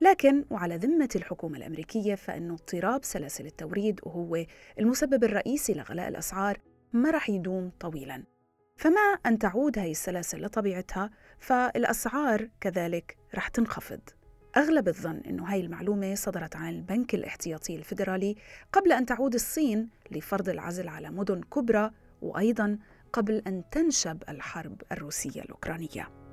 لكن 0.00 0.44
وعلى 0.50 0.76
ذمة 0.76 1.08
الحكومة 1.16 1.58
الأمريكية 1.58 2.14
فإن 2.14 2.50
اضطراب 2.50 3.04
سلاسل 3.04 3.46
التوريد 3.46 4.00
وهو 4.02 4.44
المسبب 4.78 5.24
الرئيسي 5.24 5.74
لغلاء 5.74 6.08
الأسعار 6.08 6.58
ما 6.92 7.10
رح 7.10 7.30
يدوم 7.30 7.72
طويلاً. 7.80 8.33
فما 8.76 9.18
أن 9.26 9.38
تعود 9.38 9.78
هاي 9.78 9.90
السلاسل 9.90 10.42
لطبيعتها 10.44 11.10
فالأسعار 11.38 12.48
كذلك 12.60 13.16
رح 13.34 13.48
تنخفض. 13.48 14.00
أغلب 14.56 14.88
الظن 14.88 15.20
أنه 15.26 15.52
هاي 15.52 15.60
المعلومة 15.60 16.14
صدرت 16.14 16.56
عن 16.56 16.68
البنك 16.68 17.14
الاحتياطي 17.14 17.76
الفيدرالي 17.76 18.36
قبل 18.72 18.92
أن 18.92 19.06
تعود 19.06 19.34
الصين 19.34 19.90
لفرض 20.10 20.48
العزل 20.48 20.88
على 20.88 21.10
مدن 21.10 21.40
كبرى 21.42 21.90
وأيضا 22.22 22.78
قبل 23.12 23.42
أن 23.46 23.62
تنشب 23.70 24.22
الحرب 24.28 24.82
الروسية 24.92 25.42
الأوكرانية. 25.42 26.23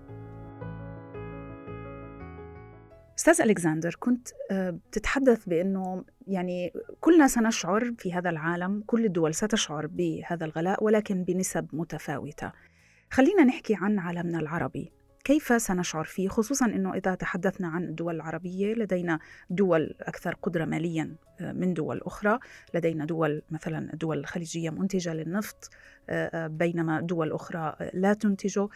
أستاذ 3.17 3.41
ألكسندر 3.41 3.95
كنت 3.99 4.27
آه، 4.51 4.69
بتتحدث 4.69 5.45
بأنه 5.45 6.05
يعني 6.27 6.73
كلنا 6.99 7.27
سنشعر 7.27 7.93
في 7.97 8.13
هذا 8.13 8.29
العالم 8.29 8.83
كل 8.87 9.05
الدول 9.05 9.35
ستشعر 9.35 9.87
بهذا 9.87 10.45
الغلاء 10.45 10.83
ولكن 10.83 11.23
بنسب 11.23 11.67
متفاوتة. 11.73 12.51
خلينا 13.11 13.43
نحكي 13.43 13.75
عن 13.81 13.99
عالمنا 13.99 14.39
العربي. 14.39 14.91
كيف 15.23 15.61
سنشعر 15.61 16.03
فيه؟ 16.03 16.27
خصوصا 16.27 16.65
إنه 16.65 16.93
إذا 16.93 17.15
تحدثنا 17.15 17.67
عن 17.67 17.83
الدول 17.83 18.15
العربية 18.15 18.73
لدينا 18.73 19.19
دول 19.49 19.95
أكثر 20.01 20.35
قدرة 20.41 20.65
ماليا 20.65 21.15
آه، 21.41 21.51
من 21.51 21.73
دول 21.73 22.01
أخرى، 22.03 22.39
لدينا 22.73 23.05
دول 23.05 23.41
مثلا 23.51 23.93
الدول 23.93 24.17
الخليجيه 24.19 24.69
منتجة 24.69 25.13
للنفط 25.13 25.69
آه، 26.09 26.47
بينما 26.47 27.01
دول 27.01 27.31
أخرى 27.31 27.75
لا 27.93 28.13
تنتجه، 28.13 28.67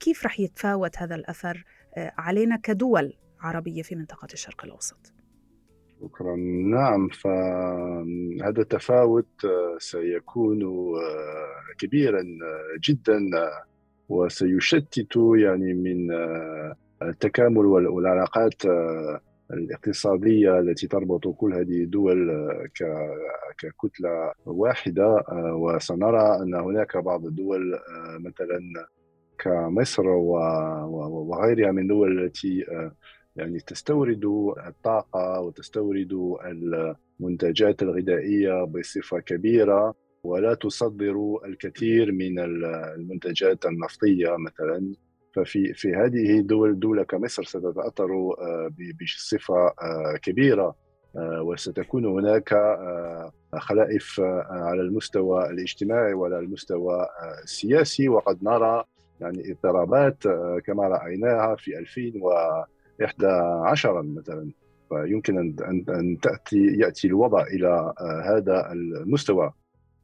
كيف 0.00 0.24
رح 0.24 0.40
يتفاوت 0.40 0.98
هذا 0.98 1.14
الأثر 1.14 1.64
علينا 1.96 2.56
كدول 2.56 3.12
عربية 3.40 3.82
في 3.82 3.94
منطقة 3.94 4.28
الشرق 4.32 4.64
الأوسط؟ 4.64 5.12
شكرا 6.02 6.36
نعم 6.70 7.08
فهذا 7.08 8.62
التفاوت 8.62 9.46
سيكون 9.78 10.62
كبيرا 11.78 12.22
جدا 12.88 13.18
وسيشتت 14.08 15.16
يعني 15.36 15.74
من 15.74 16.12
آه، 16.12 16.74
التكامل 17.02 17.66
والعلاقات 17.66 18.66
آه، 18.66 19.20
الاقتصادية 19.50 20.58
التي 20.58 20.86
تربط 20.86 21.28
كل 21.28 21.54
هذه 21.54 21.82
الدول 21.82 22.30
آه، 22.30 22.68
ككتلة 23.58 24.32
واحدة 24.46 25.24
وسنرى 25.32 26.42
أن 26.42 26.54
هناك 26.54 26.96
بعض 26.96 27.26
الدول 27.26 27.78
مثلا 28.18 28.86
كمصر 29.38 30.06
وغيرها 30.06 31.72
من 31.72 31.82
الدول 31.82 32.24
التي 32.24 32.64
يعني 33.36 33.60
تستورد 33.60 34.24
الطاقة 34.66 35.40
وتستورد 35.40 36.36
المنتجات 37.20 37.82
الغذائية 37.82 38.64
بصفة 38.64 39.20
كبيرة 39.20 39.94
ولا 40.24 40.54
تصدر 40.54 41.38
الكثير 41.44 42.12
من 42.12 42.38
المنتجات 42.38 43.66
النفطية 43.66 44.36
مثلا. 44.36 44.94
ففي 45.34 45.74
في 45.74 45.94
هذه 45.94 46.38
الدول 46.38 46.78
دولة 46.78 47.02
كمصر 47.02 47.44
ستتأثر 47.44 48.12
آه، 48.40 48.70
بصفة 49.02 49.66
آه، 49.66 50.18
كبيرة 50.22 50.76
آه، 51.16 51.42
وستكون 51.42 52.06
هناك 52.06 52.54
خلائف 53.54 54.20
على 54.50 54.80
المستوى 54.80 55.50
الاجتماعي 55.50 56.14
وعلى 56.14 56.38
المستوى 56.38 57.06
السياسي. 57.42 58.08
وقد 58.08 58.44
نرى 58.44 58.84
يعني 59.20 59.52
اضطرابات 59.52 60.22
كما 60.66 60.88
رأيناها 60.88 61.56
في 61.56 61.78
2011 63.00 64.02
مثلا. 64.02 64.50
فيمكن 64.88 65.38
أن 65.38 65.84
أن 65.88 66.20
تأتي 66.20 66.66
يأتي 66.66 67.06
الوضع 67.06 67.42
إلى 67.42 67.94
هذا 68.24 68.72
المستوى 68.72 69.52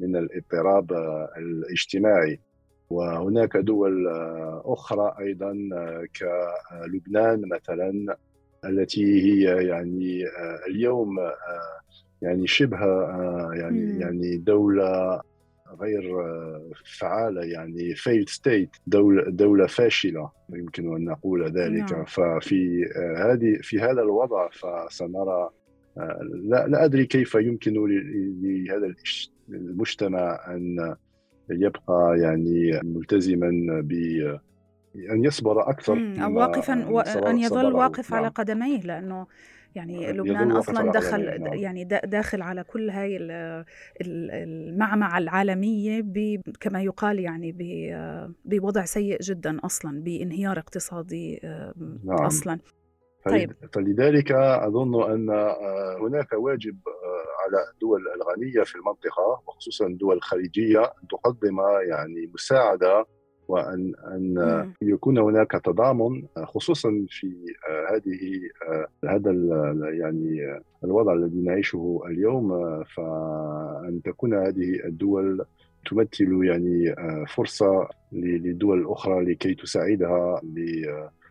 من 0.00 0.16
الاضطراب 0.16 0.92
الاجتماعي. 1.36 2.40
وهناك 2.90 3.56
دول 3.56 4.08
أخرى 4.64 5.14
أيضا 5.20 5.52
كلبنان 6.20 7.42
مثلا 7.48 8.16
التي 8.64 9.22
هي 9.22 9.66
يعني 9.66 10.24
اليوم 10.68 11.16
يعني 12.22 12.46
شبه 12.46 12.78
يعني 13.52 14.00
يعني 14.00 14.36
دولة 14.36 15.20
غير 15.80 16.02
فعالة 16.98 17.42
يعني 17.42 17.94
failed 17.94 18.28
state 18.28 18.80
دولة 18.86 19.30
دولة 19.30 19.66
فاشلة 19.66 20.30
يمكن 20.50 20.96
أن 20.96 21.04
نقول 21.04 21.44
ذلك 21.44 21.92
نعم. 21.92 22.04
ففي 22.04 22.84
هذه 23.16 23.58
في 23.62 23.80
هذا 23.80 24.02
الوضع 24.02 24.48
فسنرى 24.48 25.50
لا 26.42 26.66
لا 26.66 26.84
أدري 26.84 27.06
كيف 27.06 27.34
يمكن 27.34 27.74
لهذا 28.42 28.94
المجتمع 29.48 30.40
أن 30.48 30.96
يبقى 31.50 32.18
يعني 32.18 32.80
ملتزما 32.84 33.80
ب 33.80 33.92
أن 34.96 35.24
يصبر 35.24 35.70
أكثر 35.70 36.14
أو 36.24 36.38
واقفا 36.38 36.88
وان 36.88 37.38
يظل 37.38 37.72
واقف 37.74 38.14
على 38.14 38.22
نعم. 38.22 38.32
قدميه 38.32 38.80
لأنه 38.80 39.26
يعني 39.74 40.12
لبنان 40.12 40.50
أصلا 40.50 40.92
دخل 40.92 41.40
نعم. 41.40 41.54
يعني 41.54 41.84
داخل 41.84 42.42
على 42.42 42.64
كل 42.64 42.90
هاي 42.90 43.18
المعمعة 44.00 45.18
العالمية 45.18 46.04
كما 46.60 46.82
يقال 46.82 47.18
يعني 47.18 47.56
بوضع 48.44 48.84
سيء 48.84 49.20
جدا 49.20 49.58
أصلا 49.64 50.02
بانهيار 50.02 50.58
اقتصادي 50.58 51.40
نعم. 52.04 52.22
أصلا 52.26 52.58
طيب 53.24 53.52
فلذلك 53.72 54.32
أظن 54.32 55.12
أن 55.12 55.30
هناك 56.00 56.32
واجب 56.32 56.78
على 57.40 57.72
الدول 57.72 58.00
الغنية 58.16 58.64
في 58.64 58.74
المنطقة 58.74 59.42
وخصوصا 59.46 59.86
الدول 59.86 60.16
الخليجية 60.16 60.80
أن 60.80 61.08
تقدم 61.10 61.56
يعني 61.88 62.30
مساعدة 62.34 63.06
وأن 63.50 63.92
أن 64.06 64.72
يكون 64.82 65.18
هناك 65.18 65.50
تضامن 65.50 66.22
خصوصا 66.44 67.06
في 67.08 67.32
هذه 67.90 68.40
هذا 69.04 69.30
يعني 70.00 70.60
الوضع 70.84 71.12
الذي 71.12 71.40
نعيشه 71.40 72.00
اليوم 72.06 72.48
فأن 72.84 74.00
تكون 74.04 74.34
هذه 74.34 74.84
الدول 74.84 75.44
تمثل 75.90 76.44
يعني 76.44 76.94
فرصة 77.26 77.88
للدول 78.12 78.78
الأخرى 78.80 79.24
لكي 79.24 79.54
تساعدها 79.54 80.40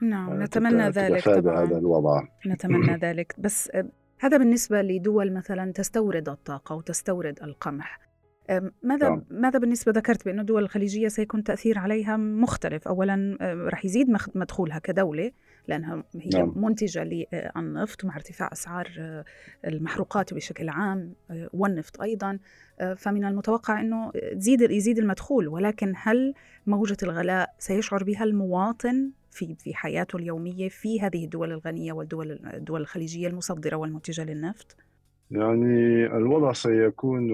نعم 0.02 0.44
نتمنى 0.44 0.90
ذلك 0.90 1.30
طبعا 1.30 1.64
هذا 1.64 1.78
الوضع. 1.78 2.24
نتمنى 2.48 2.96
ذلك. 3.06 3.36
بس 3.38 3.72
هذا 4.20 4.38
بالنسبة 4.38 4.82
لدول 4.82 5.34
مثلا 5.34 5.72
تستورد 5.72 6.30
الطاقة 6.30 6.76
وتستورد 6.76 7.40
القمح. 7.44 8.09
ماذا 8.84 9.10
نعم. 9.10 9.24
ماذا 9.30 9.60
بالنسبة 9.60 9.92
ذكرت 9.92 10.26
بأن 10.26 10.40
الدول 10.40 10.64
الخليجية 10.64 11.08
سيكون 11.08 11.44
تأثير 11.44 11.80
عليها 11.80 12.18
مختلف 12.18 12.88
أولا 12.88 13.38
رح 13.42 13.86
يزيد 13.86 14.08
مدخولها 14.36 14.80
كدولة 14.80 15.32
لأنها 15.68 16.04
هي 16.16 16.30
نعم. 16.40 16.54
منتجة 16.56 17.04
للنفط 17.04 18.06
مع 18.06 18.16
ارتفاع 18.16 18.50
أسعار 18.52 18.88
آه، 19.00 19.26
المحروقات 19.68 20.34
بشكل 20.34 20.70
عام 20.70 21.14
والنفط 21.54 22.02
أيضا 22.02 22.40
آه، 22.80 22.94
فمن 22.94 23.26
المتوقع 23.26 23.82
أنه 23.82 24.12
تزيد 24.12 24.62
يزيد 24.62 24.98
المدخول 24.98 25.48
ولكن 25.48 25.94
هل 25.96 26.34
موجة 26.68 26.98
الغلاء 27.04 27.56
سيشعر 27.60 28.04
بها 28.04 28.24
المواطن 28.24 29.12
في 29.32 29.56
في 29.56 29.74
حياته 29.76 30.18
اليومية 30.18 30.70
في 30.70 31.02
هذه 31.02 31.24
الدول 31.26 31.52
الغنية 31.52 31.94
والدول 31.94 32.32
الدول 32.54 32.82
الخليجية 32.82 33.28
المصدرة 33.28 33.76
والمنتجة 33.76 34.24
للنفط؟ 34.24 34.76
يعني 35.32 36.06
الوضع 36.06 36.54
سيكون 36.54 37.30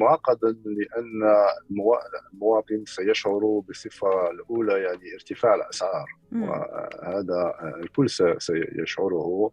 معقدا 0.00 0.56
لأن 0.64 1.34
المواطن 2.32 2.84
سيشعر 2.86 3.62
بصفة 3.68 4.30
الأولى 4.30 4.72
يعني 4.72 5.14
ارتفاع 5.14 5.54
الأسعار. 5.54 6.06
وهذا 6.32 7.54
الكل 7.82 8.10
سيشعره. 8.38 9.52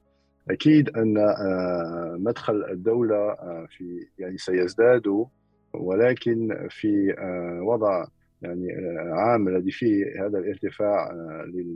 أكيد 0.50 0.98
أن 0.98 1.18
آه، 1.18 2.16
مدخل 2.20 2.66
الدولة 2.72 3.16
آه، 3.16 3.68
في 3.78 4.08
يعني 4.20 4.38
سيزداد. 4.38 5.26
ولكن 5.74 6.68
في 6.70 7.16
آه، 7.20 7.62
وضع 7.64 8.06
يعني 8.42 8.68
عام 9.12 9.48
الذي 9.48 9.72
فيه 9.72 10.26
هذا 10.26 10.40
الارتفاع 10.40 11.12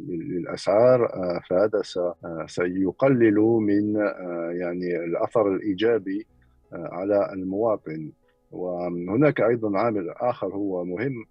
للأسعار 0.10 1.10
فهذا 1.50 1.82
سيقلل 2.48 3.36
من 3.40 3.96
يعني 4.52 4.96
الأثر 4.96 5.48
الإيجابي 5.48 6.28
على 6.74 7.30
المواطن. 7.34 8.12
وهناك 8.52 9.42
أيضا 9.42 9.78
عامل 9.78 10.10
آخر 10.10 10.48
هو 10.48 10.86
مهم 10.86 11.26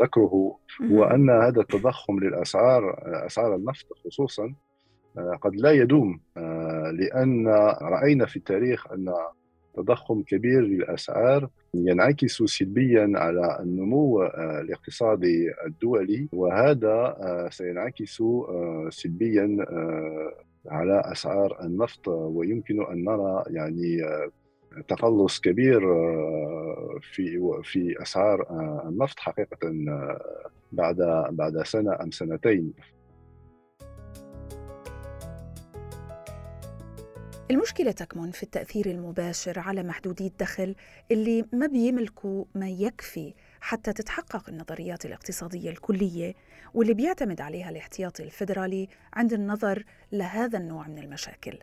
ذكره 0.00 0.56
هو 0.90 1.04
أن 1.04 1.30
هذا 1.30 1.60
التضخم 1.60 2.20
للأسعار 2.20 2.96
أسعار 3.26 3.54
النفط 3.56 3.86
خصوصا 4.04 4.54
قد 5.40 5.56
لا 5.56 5.70
يدوم 5.70 6.20
لأن 6.92 7.48
رأينا 7.82 8.26
في 8.26 8.36
التاريخ 8.36 8.92
أن 8.92 9.14
تضخم 9.74 10.22
كبير 10.22 10.60
للأسعار 10.62 11.48
ينعكس 11.74 12.42
سلبيا 12.42 13.12
على 13.14 13.58
النمو 13.60 14.22
الاقتصادي 14.60 15.52
الدولي 15.66 16.28
وهذا 16.32 17.16
سينعكس 17.50 18.22
سلبيا 18.88 19.56
على 20.66 21.02
أسعار 21.04 21.58
النفط 21.64 22.08
ويمكن 22.08 22.86
أن 22.86 23.04
نرى 23.04 23.44
يعني 23.46 24.02
تقلص 24.88 25.40
كبير 25.40 25.92
آه، 25.92 26.98
في 27.02 27.40
في 27.62 28.02
أسعار 28.02 28.42
آه، 28.42 28.88
النفط 28.88 29.20
حقيقة 29.20 29.58
آه، 29.64 30.50
بعد 30.72 30.96
بعد 31.30 31.62
سنة 31.62 31.98
أم 32.02 32.10
سنتين 32.10 32.72
المشكلة 37.50 37.90
تكمن 37.90 38.30
في 38.30 38.42
التأثير 38.42 38.86
المباشر 38.86 39.58
على 39.58 39.82
محدودي 39.82 40.26
الدخل 40.26 40.74
اللي 41.10 41.44
ما 41.52 41.66
بيملكوا 41.66 42.44
ما 42.54 42.68
يكفي 42.68 43.34
حتى 43.60 43.92
تتحقق 43.92 44.48
النظريات 44.48 45.06
الاقتصادية 45.06 45.70
الكلية 45.70 46.34
واللي 46.74 46.94
بيعتمد 46.94 47.40
عليها 47.40 47.70
الاحتياطي 47.70 48.22
الفيدرالي 48.22 48.88
عند 49.14 49.32
النظر 49.32 49.84
لهذا 50.12 50.58
النوع 50.58 50.88
من 50.88 50.98
المشاكل. 50.98 51.58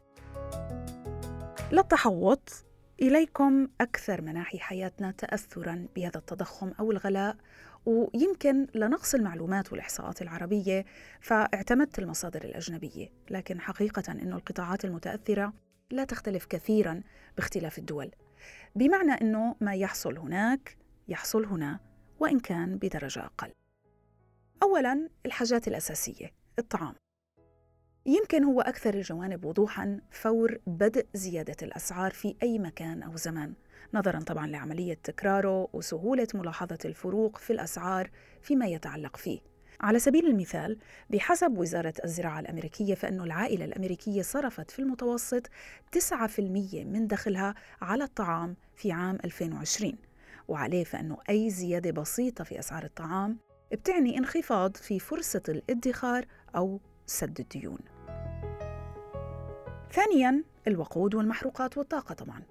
للتحوط 1.71 2.68
إليكم 3.01 3.67
أكثر 3.81 4.21
مناحي 4.21 4.59
حياتنا 4.59 5.11
تأثرا 5.11 5.87
بهذا 5.95 6.17
التضخم 6.17 6.71
أو 6.79 6.91
الغلاء 6.91 7.37
ويمكن 7.85 8.67
لنقص 8.75 9.15
المعلومات 9.15 9.71
والإحصاءات 9.71 10.21
العربية 10.21 10.85
فاعتمدت 11.21 11.99
المصادر 11.99 12.43
الأجنبية. 12.43 13.09
لكن 13.29 13.61
حقيقة 13.61 14.11
أن 14.11 14.33
القطاعات 14.33 14.85
المتأثرة 14.85 15.53
لا 15.91 16.03
تختلف 16.03 16.45
كثيرا 16.45 17.01
باختلاف 17.35 17.77
الدول. 17.77 18.11
بمعنى 18.75 19.11
أنه 19.11 19.55
ما 19.61 19.75
يحصل 19.75 20.17
هناك 20.17 20.77
يحصل 21.07 21.45
هنا 21.45 21.79
وإن 22.19 22.39
كان 22.39 22.77
بدرجة 22.77 23.25
أقل. 23.25 23.51
أولا 24.63 25.09
الحاجات 25.25 25.67
الأساسية 25.67 26.33
الطعام. 26.59 26.95
يمكن 28.05 28.43
هو 28.43 28.61
أكثر 28.61 28.93
الجوانب 28.93 29.45
وضوحا 29.45 30.01
فور 30.11 30.57
بدء 30.67 31.05
زيادة 31.13 31.55
الأسعار 31.61 32.11
في 32.11 32.35
أي 32.43 32.59
مكان 32.59 33.03
أو 33.03 33.15
زمان 33.15 33.53
نظرا 33.93 34.19
طبعا 34.19 34.47
لعملية 34.47 34.93
تكراره 35.03 35.67
وسهولة 35.73 36.27
ملاحظة 36.33 36.77
الفروق 36.85 37.37
في 37.37 37.53
الأسعار 37.53 38.09
فيما 38.41 38.65
يتعلق 38.65 39.17
فيه. 39.17 39.39
على 39.81 39.99
سبيل 39.99 40.25
المثال 40.25 40.77
بحسب 41.09 41.57
وزارة 41.57 41.93
الزراعة 42.03 42.39
الأمريكية 42.39 42.95
فإن 42.95 43.21
العائلة 43.21 43.65
الأمريكية 43.65 44.21
صرفت 44.21 44.71
في 44.71 44.79
المتوسط 44.79 45.47
9% 45.97 46.39
من 46.73 47.07
دخلها 47.07 47.55
على 47.81 48.03
الطعام 48.03 48.55
في 48.75 48.91
عام 48.91 49.17
2020 49.25 49.93
وعليه 50.47 50.83
فإنه 50.83 51.17
أي 51.29 51.49
زيادة 51.49 51.91
بسيطة 51.91 52.43
في 52.43 52.59
أسعار 52.59 52.83
الطعام 52.83 53.37
بتعني 53.71 54.17
انخفاض 54.17 54.77
في 54.77 54.99
فرصة 54.99 55.43
الادخار 55.49 56.25
أو 56.55 56.79
سد 57.09 57.39
الديون. 57.39 57.79
ثانياً 59.91 60.43
الوقود 60.67 61.15
والمحروقات 61.15 61.77
والطاقة 61.77 62.13
طبعاً. 62.13 62.43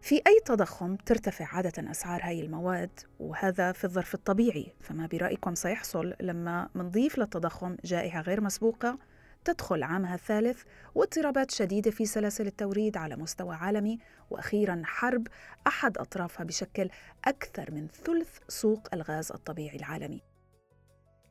في 0.00 0.14
أي 0.14 0.40
تضخم 0.44 0.96
ترتفع 0.96 1.44
عادة 1.44 1.90
أسعار 1.90 2.20
هاي 2.24 2.40
المواد 2.40 3.00
وهذا 3.20 3.72
في 3.72 3.84
الظرف 3.84 4.14
الطبيعي 4.14 4.74
فما 4.80 5.06
برأيكم 5.06 5.54
سيحصل 5.54 6.14
لما 6.20 6.68
منضيف 6.74 7.18
للتضخم 7.18 7.76
جائحة 7.84 8.20
غير 8.20 8.40
مسبوقة 8.40 8.98
تدخل 9.44 9.82
عامها 9.82 10.14
الثالث 10.14 10.62
واضطرابات 10.94 11.50
شديدة 11.50 11.90
في 11.90 12.06
سلاسل 12.06 12.46
التوريد 12.46 12.96
على 12.96 13.16
مستوى 13.16 13.54
عالمي 13.54 13.98
وأخيرا 14.30 14.82
حرب 14.84 15.26
أحد 15.66 15.98
أطرافها 15.98 16.44
بشكل 16.44 16.90
أكثر 17.24 17.70
من 17.70 17.88
ثلث 17.88 18.38
سوق 18.48 18.88
الغاز 18.94 19.32
الطبيعي 19.32 19.76
العالمي. 19.76 20.27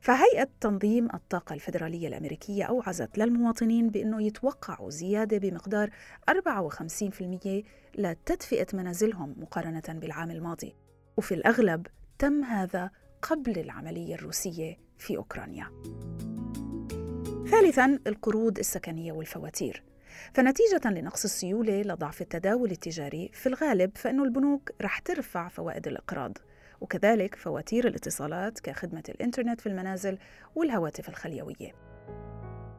فهيئة 0.00 0.48
تنظيم 0.60 1.08
الطاقة 1.14 1.54
الفيدرالية 1.54 2.08
الأمريكية 2.08 2.64
أوعزت 2.64 3.18
للمواطنين 3.18 3.90
بأنه 3.90 4.22
يتوقعوا 4.22 4.90
زيادة 4.90 5.38
بمقدار 5.38 5.90
54% 6.30 7.64
لتدفئة 7.98 8.66
منازلهم 8.72 9.34
مقارنة 9.38 9.82
بالعام 9.88 10.30
الماضي. 10.30 10.74
وفي 11.16 11.34
الأغلب 11.34 11.86
تم 12.18 12.44
هذا 12.44 12.90
قبل 13.22 13.58
العملية 13.58 14.14
الروسية 14.14 14.78
في 14.98 15.16
أوكرانيا. 15.16 15.70
ثالثاً 17.50 17.98
القروض 18.06 18.58
السكنية 18.58 19.12
والفواتير. 19.12 19.84
فنتيجة 20.34 20.90
لنقص 20.90 21.24
السيولة 21.24 21.82
لضعف 21.82 22.20
التداول 22.20 22.70
التجاري 22.70 23.30
في 23.32 23.48
الغالب 23.48 23.90
فإن 23.96 24.20
البنوك 24.20 24.70
رح 24.82 24.98
ترفع 24.98 25.48
فوائد 25.48 25.86
الإقراض. 25.86 26.38
وكذلك 26.80 27.34
فواتير 27.34 27.88
الاتصالات 27.88 28.60
كخدمة 28.60 29.02
الإنترنت 29.08 29.60
في 29.60 29.68
المنازل 29.68 30.18
والهواتف 30.54 31.08
الخليوية. 31.08 31.74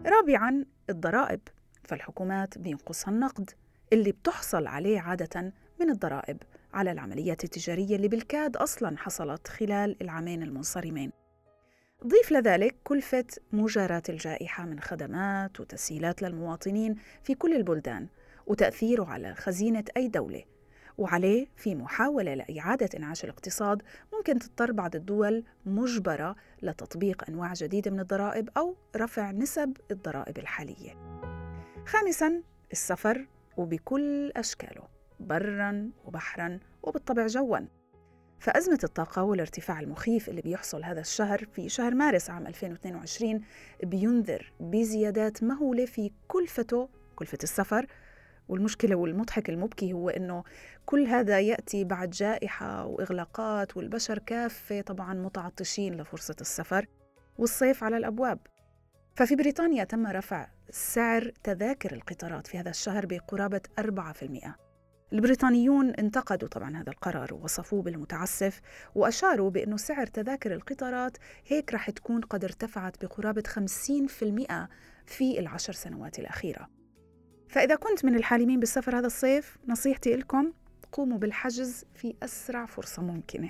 رابعاً 0.06 0.66
الضرائب 0.90 1.40
فالحكومات 1.84 2.58
بينقصها 2.58 3.12
النقد 3.12 3.52
اللي 3.94 4.12
بتحصل 4.12 4.68
عليه 4.68 5.00
عادة 5.00 5.54
من 5.80 5.90
الضرائب 5.90 6.44
على 6.74 6.92
العمليات 6.92 7.44
التجارية 7.44 7.96
اللي 7.96 8.08
بالكاد 8.08 8.58
أصلاً 8.58 8.98
حصلت 8.98 9.48
خلال 9.48 10.02
العامين 10.02 10.44
المنصرمين. 10.44 11.12
ضيف 12.08 12.32
لذلك 12.32 12.76
كلفة 12.84 13.26
مجاراة 13.52 14.04
الجائحة 14.10 14.66
من 14.66 14.80
خدمات 14.80 15.60
وتسهيلات 15.60 16.22
للمواطنين 16.22 16.96
في 17.24 17.36
كل 17.36 17.56
البلدان 17.56 18.08
وتأثيره 18.48 19.06
على 19.06 19.36
خزينة 19.36 19.84
أي 19.98 20.08
دولة 20.08 20.44
وعليه 21.00 21.48
في 21.56 21.76
محاولة 21.76 22.34
لإعادة 22.34 22.90
إنعاش 22.98 23.24
الاقتصاد 23.24 23.82
ممكن 24.14 24.40
تضطر 24.40 24.72
بعض 24.72 24.96
الدول 24.96 25.44
مجبرة 25.66 26.36
لتطبيق 26.62 27.24
أنواع 27.30 27.54
جديدة 27.54 27.92
من 27.92 28.00
الضرائب 28.00 28.50
أو 28.58 28.76
رفع 28.96 29.32
نسب 29.32 29.78
الضرائب 29.92 30.38
الحالية. 30.38 30.96
خامساً 31.86 32.42
السفر 32.72 33.28
وبكل 33.58 34.32
أشكاله 34.36 34.88
برا 35.20 35.92
وبحرا 36.06 36.60
وبالطبع 36.84 37.28
جوا 37.28 37.60
فأزمة 38.40 38.80
الطاقة 38.84 39.24
والارتفاع 39.24 39.80
المخيف 39.80 40.30
اللي 40.30 40.42
بيحصل 40.42 40.84
هذا 40.84 41.02
الشهر 41.02 41.46
في 41.54 41.70
شهر 41.70 41.96
مارس 41.96 42.30
عام 42.30 42.48
2022 42.48 43.42
بينذر 43.84 44.54
بزيادات 44.60 45.44
مهولة 45.44 45.86
في 45.86 46.12
كلفته 46.28 46.90
كلفة 47.16 47.38
السفر 47.44 47.86
والمشكلة 48.50 48.96
والمضحك 48.96 49.50
المبكي 49.50 49.94
هو 49.94 50.10
أنه 50.10 50.44
كل 50.86 51.08
هذا 51.08 51.40
يأتي 51.40 51.84
بعد 51.84 52.10
جائحة 52.10 52.86
وإغلاقات 52.86 53.78
والبشر 53.78 54.20
كافة 54.20 54.82
طبعا 54.82 55.14
متعطشين 55.14 55.94
لفرصة 55.94 56.36
السفر 56.42 56.86
والصيف 57.38 57.84
على 57.84 57.98
الأبواب 57.98 58.40
ففي 59.16 59.36
بريطانيا 59.36 59.84
تم 59.84 60.08
رفع 60.08 60.48
سعر 60.70 61.32
تذاكر 61.44 61.94
القطارات 61.94 62.48
في 62.48 62.60
هذا 62.60 62.70
الشهر 62.70 63.06
بقرابة 63.06 63.62
4%. 63.80 64.50
البريطانيون 65.14 65.90
انتقدوا 65.90 66.48
طبعا 66.48 66.78
هذا 66.78 66.90
القرار 66.90 67.34
ووصفوه 67.34 67.82
بالمتعسف 67.82 68.62
وأشاروا 68.96 69.50
بأنه 69.50 69.78
سعر 69.78 70.06
تذاكر 70.06 70.54
القطارات 70.54 71.18
هيك 71.48 71.74
رح 71.74 71.90
تكون 71.90 72.22
قد 72.22 72.44
ارتفعت 72.44 73.06
بقرابة 73.06 73.44
50% 73.48 74.68
في 75.06 75.40
العشر 75.40 75.74
سنوات 75.74 76.20
الأخيرة 76.20 76.79
فإذا 77.50 77.76
كنت 77.76 78.06
من 78.06 78.16
الحالمين 78.16 78.60
بالسفر 78.60 79.00
هذا 79.00 79.08
الصيف 79.08 79.58
نصيحتي 79.68 80.16
لكم 80.16 80.54
قوموا 80.92 81.18
بالحجز 81.18 81.86
في 81.96 82.16
أسرع 82.24 82.66
فرصة 82.66 83.02
ممكنة. 83.02 83.50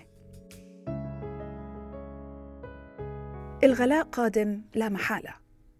الغلاء 3.63 4.03
قادم 4.03 4.61
لا 4.75 4.89
محالة 4.89 5.33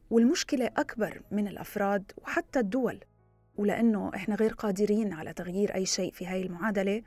والمشكلة 0.10 0.66
أكبر 0.78 1.22
من 1.32 1.48
الأفراد 1.48 2.12
وحتى 2.18 2.60
الدول. 2.60 3.00
ولأنه 3.58 4.12
إحنا 4.16 4.36
غير 4.36 4.54
قادرين 4.54 5.14
على 5.14 5.34
تغيير 5.34 5.76
أي 5.76 5.86
شيء 5.86 6.12
في 6.12 6.28
هاي 6.28 6.42
المعادلة. 6.42 7.04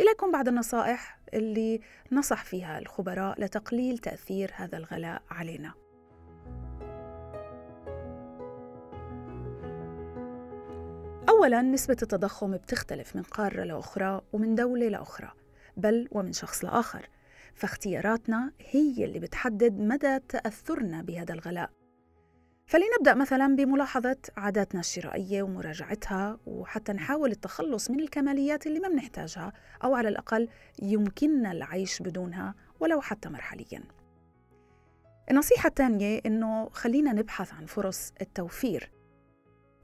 إليكم 0.00 0.32
بعض 0.32 0.48
النصائح 0.48 1.18
اللي 1.34 1.80
نصح 2.12 2.44
فيها 2.44 2.78
الخبراء 2.78 3.40
لتقليل 3.40 3.98
تأثير 3.98 4.50
هذا 4.54 4.78
الغلاء 4.78 5.22
علينا. 5.30 5.81
أولاً 11.32 11.62
نسبة 11.62 11.96
التضخم 12.02 12.56
بتختلف 12.56 13.16
من 13.16 13.22
قارة 13.22 13.64
لأخرى 13.64 14.20
ومن 14.32 14.54
دولة 14.54 14.88
لأخرى 14.88 15.32
بل 15.76 16.08
ومن 16.10 16.32
شخص 16.32 16.64
لآخر. 16.64 17.08
فاختياراتنا 17.54 18.52
هي 18.70 19.04
اللي 19.04 19.18
بتحدد 19.18 19.78
مدى 19.78 20.18
تأثرنا 20.18 21.02
بهذا 21.02 21.34
الغلاء. 21.34 21.70
فلنبدأ 22.66 23.14
مثلا 23.14 23.56
بملاحظة 23.56 24.16
عاداتنا 24.36 24.80
الشرائية 24.80 25.42
ومراجعتها 25.42 26.38
وحتى 26.46 26.92
نحاول 26.92 27.30
التخلص 27.30 27.90
من 27.90 28.00
الكماليات 28.00 28.66
اللي 28.66 28.80
ما 28.80 28.88
بنحتاجها 28.88 29.52
أو 29.84 29.94
على 29.94 30.08
الأقل 30.08 30.48
يمكننا 30.82 31.52
العيش 31.52 32.02
بدونها 32.02 32.54
ولو 32.80 33.00
حتى 33.00 33.28
مرحليا. 33.28 33.82
النصيحة 35.30 35.68
الثانية 35.68 36.20
إنه 36.26 36.68
خلينا 36.68 37.12
نبحث 37.12 37.52
عن 37.52 37.66
فرص 37.66 38.12
التوفير. 38.20 38.90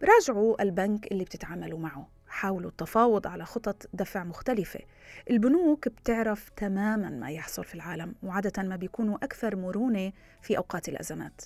راجعوا 0.02 0.62
البنك 0.62 1.12
اللي 1.12 1.24
بتتعاملوا 1.24 1.78
معه 1.78 2.08
حاولوا 2.28 2.70
التفاوض 2.70 3.26
على 3.26 3.44
خطط 3.44 3.88
دفع 3.92 4.24
مختلفة. 4.24 4.80
البنوك 5.30 5.88
بتعرف 5.88 6.48
تماما 6.48 7.10
ما 7.10 7.30
يحصل 7.30 7.64
في 7.64 7.74
العالم 7.74 8.14
وعادة 8.22 8.62
ما 8.62 8.76
بيكونوا 8.76 9.16
أكثر 9.16 9.56
مرونة 9.56 10.12
في 10.42 10.56
أوقات 10.56 10.88
الأزمات. 10.88 11.40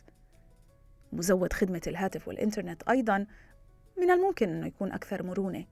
مزود 1.12 1.52
خدمة 1.52 1.80
الهاتف 1.86 2.28
والإنترنت 2.28 2.82
أيضا 2.82 3.26
من 3.98 4.10
الممكن 4.10 4.48
أنه 4.48 4.66
يكون 4.66 4.92
أكثر 4.92 5.22
مرونة 5.22 5.64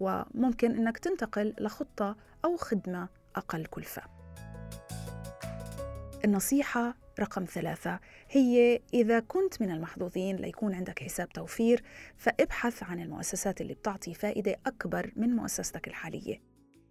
وممكن 0.00 0.76
أنك 0.76 0.98
تنتقل 0.98 1.54
لخطة 1.60 2.16
أو 2.44 2.56
خدمة 2.56 3.08
أقل 3.36 3.66
كلفة. 3.66 4.02
النصيحة 6.24 6.94
رقم 7.20 7.44
ثلاثة. 7.44 8.00
هي 8.30 8.80
إذا 8.94 9.20
كنت 9.20 9.62
من 9.62 9.70
المحظوظين 9.70 10.36
ليكون 10.36 10.74
عندك 10.74 10.98
حساب 11.02 11.28
توفير 11.28 11.82
فابحث 12.16 12.82
عن 12.82 13.00
المؤسسات 13.00 13.60
اللي 13.60 13.74
بتعطي 13.74 14.14
فائدة 14.14 14.56
أكبر 14.66 15.12
من 15.16 15.36
مؤسستك 15.36 15.88
الحالية. 15.88 16.40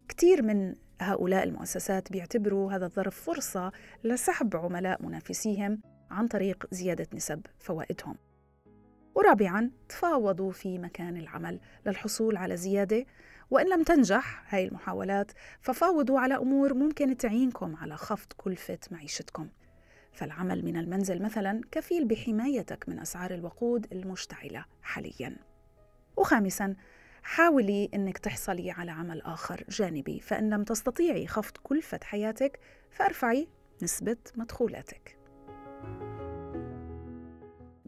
كثير 0.07 0.41
من 0.41 0.75
هؤلاء 1.01 1.43
المؤسسات 1.43 2.11
بيعتبروا 2.11 2.73
هذا 2.73 2.85
الظرف 2.85 3.21
فرصة 3.21 3.71
لسحب 4.03 4.55
عملاء 4.55 5.05
منافسيهم 5.05 5.81
عن 6.11 6.27
طريق 6.27 6.67
زيادة 6.71 7.07
نسب 7.13 7.45
فوائدهم. 7.59 8.15
ورابعا 9.15 9.71
تفاوضوا 9.89 10.51
في 10.51 10.77
مكان 10.77 11.17
العمل 11.17 11.59
للحصول 11.85 12.37
على 12.37 12.57
زيادة. 12.57 13.05
وإن 13.51 13.69
لم 13.69 13.83
تنجح 13.83 14.43
هاي 14.55 14.67
المحاولات 14.67 15.31
ففاوضوا 15.61 16.19
على 16.19 16.35
أمور 16.35 16.73
ممكن 16.73 17.17
تعينكم 17.17 17.75
على 17.75 17.97
خفض 17.97 18.33
كلفة 18.37 18.79
معيشتكم. 18.91 19.49
فالعمل 20.11 20.65
من 20.65 20.77
المنزل 20.77 21.21
مثلا 21.21 21.61
كفيل 21.71 22.05
بحمايتك 22.05 22.89
من 22.89 22.99
أسعار 22.99 23.33
الوقود 23.33 23.87
المشتعلة 23.91 24.65
حاليا. 24.81 25.35
وخامسا 26.17 26.75
حاولي 27.23 27.89
إنك 27.93 28.17
تحصلي 28.17 28.71
على 28.71 28.91
عمل 28.91 29.21
آخر 29.21 29.63
جانبي 29.69 30.19
فإن 30.19 30.49
لم 30.49 30.63
تستطيعي 30.63 31.27
خفض 31.27 31.57
كلفه 31.63 31.99
حياتك 32.03 32.59
فأرفعي 32.89 33.47
نسبة 33.83 34.17
مدخولاتك. 34.35 35.17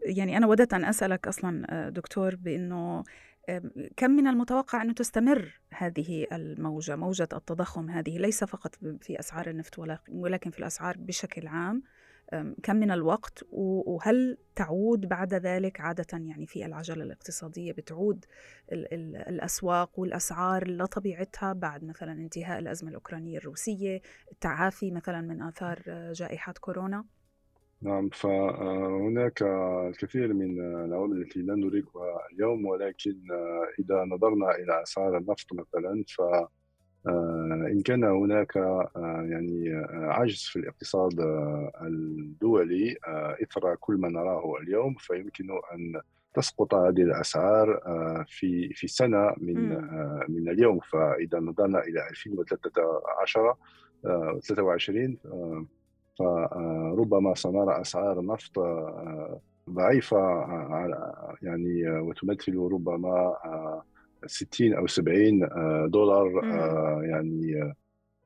يعني 0.04 0.36
أنا 0.36 0.46
وددت 0.46 0.74
أن 0.74 0.84
أسألك 0.84 1.28
أصلا 1.28 1.66
آه، 1.70 1.88
دكتور 1.88 2.36
بإنه 2.36 3.04
كم 3.96 4.10
من 4.10 4.26
المتوقع 4.26 4.82
أن 4.82 4.94
تستمر 4.94 5.60
هذه 5.70 6.26
الموجة 6.32 6.96
موجة 6.96 7.28
التضخم 7.32 7.90
هذه؟ 7.90 8.18
ليس 8.18 8.44
فقط 8.44 8.74
في 9.00 9.20
أسعار 9.20 9.50
النفط 9.50 9.78
ولكن 10.08 10.50
في 10.50 10.58
الأسعار 10.58 10.96
بشكل 10.98 11.46
عام. 11.46 11.82
كم 12.62 12.76
من 12.76 12.90
الوقت 12.90 13.44
وهل 13.52 14.38
تعود 14.56 15.08
بعد 15.08 15.34
ذلك 15.34 15.80
عادة 15.80 16.06
يعني 16.12 16.46
في 16.46 16.66
العجلة 16.66 17.04
الاقتصادية 17.04 17.72
بتعود 17.72 18.24
الأسواق 18.72 19.98
والأسعار 19.98 20.70
لطبيعتها 20.70 21.52
بعد 21.52 21.84
مثلا 21.84 22.12
انتهاء 22.12 22.58
الأزمة 22.58 22.90
الأوكرانية 22.90 23.38
الروسية 23.38 24.00
التعافي 24.32 24.90
مثلا 24.90 25.20
من 25.20 25.42
آثار 25.42 25.82
جائحة 26.12 26.54
كورونا؟ 26.60 27.04
نعم 27.82 28.08
فهناك 28.08 29.42
الكثير 29.88 30.32
من 30.32 30.60
العوامل 30.84 31.22
التي 31.22 31.42
لا 31.42 31.54
ندركها 31.54 32.26
اليوم 32.32 32.66
ولكن 32.66 33.20
إذا 33.78 34.04
نظرنا 34.04 34.50
إلى 34.50 34.82
أسعار 34.82 35.18
النفط 35.18 35.52
مثلا 35.52 36.04
ف 36.08 36.22
إن 37.06 37.82
كان 37.84 38.04
هناك 38.04 38.56
يعني 39.30 39.86
عجز 39.92 40.42
في 40.42 40.58
الاقتصاد 40.58 41.20
الدولي 41.82 42.96
إثر 43.42 43.74
كل 43.74 43.94
ما 43.94 44.08
نراه 44.08 44.56
اليوم 44.62 44.94
فيمكن 44.94 45.50
أن 45.50 46.00
تسقط 46.34 46.74
هذه 46.74 47.02
الأسعار 47.02 47.80
في 48.28 48.68
في 48.74 48.88
سنة 48.88 49.34
من 49.36 49.68
من 50.28 50.48
اليوم. 50.48 50.80
فإذا 50.80 51.40
نظرنا 51.40 51.78
إلى 51.78 52.08
2013 52.10 53.54
23 54.42 55.18
فربما 56.18 57.34
سنرى 57.34 57.80
آه، 58.58 59.40
ضعيفة 59.70 60.18
آه، 60.18 61.36
يعني 61.42 61.88
آه، 61.88 62.02
وتمثل 62.02 62.56
ربما 62.56 63.36
60 64.26 64.74
أو 64.74 64.86
70 64.86 65.48
دولار 65.90 66.44
يعني 67.04 67.74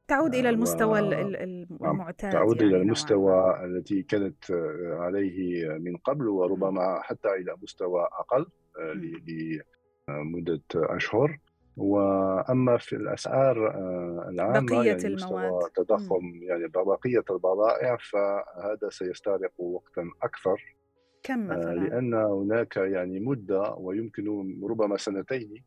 تعود 0.09 0.35
إلى 0.35 0.49
المستوى 0.49 1.01
و... 1.01 1.13
المعتاد 1.13 2.33
تعود 2.33 2.57
يعني 2.57 2.69
إلى 2.69 2.83
المستوى 2.83 3.65
الذي 3.65 4.03
كانت 4.03 4.51
عليه 4.83 5.69
من 5.69 5.97
قبل 5.97 6.29
وربما 6.29 7.01
حتى 7.03 7.29
إلى 7.29 7.57
مستوى 7.63 8.09
أقل 8.21 8.47
لمدة 10.09 10.63
أشهر. 10.75 11.39
وأما 11.79 12.79
في 12.79 12.97
الأسعار 12.97 13.69
آه، 13.69 14.29
العامة 14.29 14.67
بقية 14.67 14.89
يعني 14.89 15.07
المواد. 15.07 15.71
تضخم 15.75 16.43
يعني 16.43 16.69
بقية 16.69 17.25
البضائع 17.31 17.97
فهذا 17.97 18.89
سيستغرق 18.91 19.53
وقتا 19.59 20.11
أكثر. 20.23 20.77
كم 21.23 21.51
آه، 21.51 21.57
مثلا؟ 21.57 21.75
لأن 21.75 22.15
هناك 22.15 22.77
يعني 22.77 23.21
مدة 23.21 23.75
ويمكن 23.79 24.27
ربما 24.71 24.97
سنتين 24.97 25.65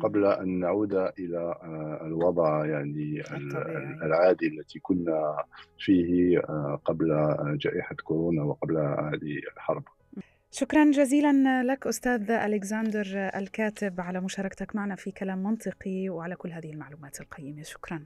قبل 0.00 0.26
أن 0.26 0.58
نعود 0.58 0.94
إلى 0.94 1.38
آه، 1.38 2.06
الوضع 2.06 2.66
يعني 2.66 3.22
العادي 4.02 4.46
التي 4.46 4.78
كنا 4.78 5.44
فيه 5.78 6.38
قبل 6.84 7.08
جائحة 7.60 7.94
كورونا 8.04 8.42
وقبل 8.42 8.76
هذه 8.76 9.38
الحرب. 9.56 9.82
شكرا 10.50 10.90
جزيلا 10.90 11.62
لك 11.62 11.86
أستاذ 11.86 12.30
ألكسندر 12.30 13.30
الكاتب 13.36 14.00
على 14.00 14.20
مشاركتك 14.20 14.76
معنا 14.76 14.94
في 14.94 15.10
كلام 15.10 15.42
منطقي 15.42 16.08
وعلى 16.08 16.36
كل 16.36 16.52
هذه 16.52 16.70
المعلومات 16.70 17.20
القيمة. 17.20 17.62
شكرا. 17.62 18.04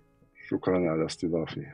شكرا 0.49 0.91
على 0.91 1.07
استضافتي 1.07 1.67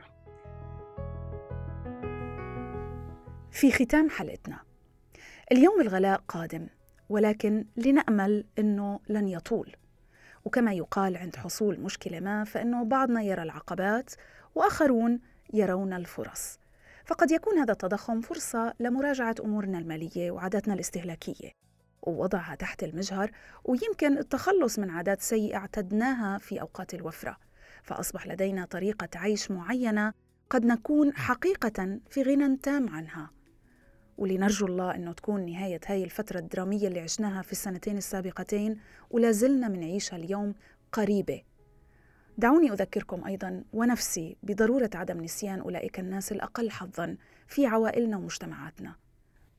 في 3.51 3.71
ختام 3.71 4.09
حلقتنا. 4.09 4.59
اليوم 5.51 5.81
الغلاء 5.81 6.21
قادم 6.27 6.67
ولكن 7.09 7.65
لنأمل 7.77 8.45
إنه 8.59 8.99
لن 9.09 9.27
يطول. 9.27 9.75
وكما 10.45 10.73
يقال 10.73 11.17
عند 11.17 11.35
حصول 11.35 11.79
مشكلة 11.79 12.19
ما 12.19 12.43
فإنه 12.43 12.83
بعضنا 12.83 13.21
يرى 13.21 13.43
العقبات 13.43 14.11
وآخرون 14.55 15.19
يرون 15.53 15.93
الفرص. 15.93 16.59
فقد 17.05 17.31
يكون 17.31 17.57
هذا 17.57 17.71
التضخم 17.71 18.21
فرصة 18.21 18.73
لمراجعة 18.79 19.35
أمورنا 19.39 19.79
المالية 19.79 20.31
وعاداتنا 20.31 20.73
الاستهلاكية. 20.73 21.51
ووضعها 22.01 22.55
تحت 22.55 22.83
المجهر 22.83 23.31
ويمكن 23.63 24.17
التخلص 24.17 24.79
من 24.79 24.89
عادات 24.89 25.21
سيئة 25.21 25.57
اعتدناها 25.57 26.37
في 26.37 26.61
أوقات 26.61 26.93
الوفرة. 26.93 27.37
فأصبح 27.83 28.27
لدينا 28.27 28.65
طريقة 28.65 29.09
عيش 29.15 29.51
معينة 29.51 30.13
قد 30.49 30.65
نكون 30.65 31.13
حقيقة 31.13 31.99
في 32.09 32.23
غنى 32.23 32.57
تام 32.57 32.89
عنها. 32.89 33.34
ولنرجو 34.17 34.65
الله 34.65 34.95
أنه 34.95 35.11
تكون 35.11 35.45
نهاية 35.45 35.79
هاي 35.85 36.03
الفترة 36.03 36.39
الدرامية 36.39 36.87
اللي 36.87 36.99
عشناها 36.99 37.41
في 37.41 37.51
السنتين 37.51 37.97
السابقتين 37.97 38.79
ولا 39.11 39.31
زلنا 39.31 39.67
منعيشها 39.67 40.17
اليوم 40.17 40.55
قريبة. 40.91 41.41
دعوني 42.37 42.71
أذكركم 42.71 43.25
أيضا 43.25 43.63
ونفسي 43.73 44.37
بضرورة 44.43 44.89
عدم 44.95 45.23
نسيان 45.23 45.59
أولئك 45.59 45.99
الناس 45.99 46.31
الأقل 46.31 46.71
حظا 46.71 47.17
في 47.47 47.65
عوائلنا 47.65 48.17
ومجتمعاتنا. 48.17 48.95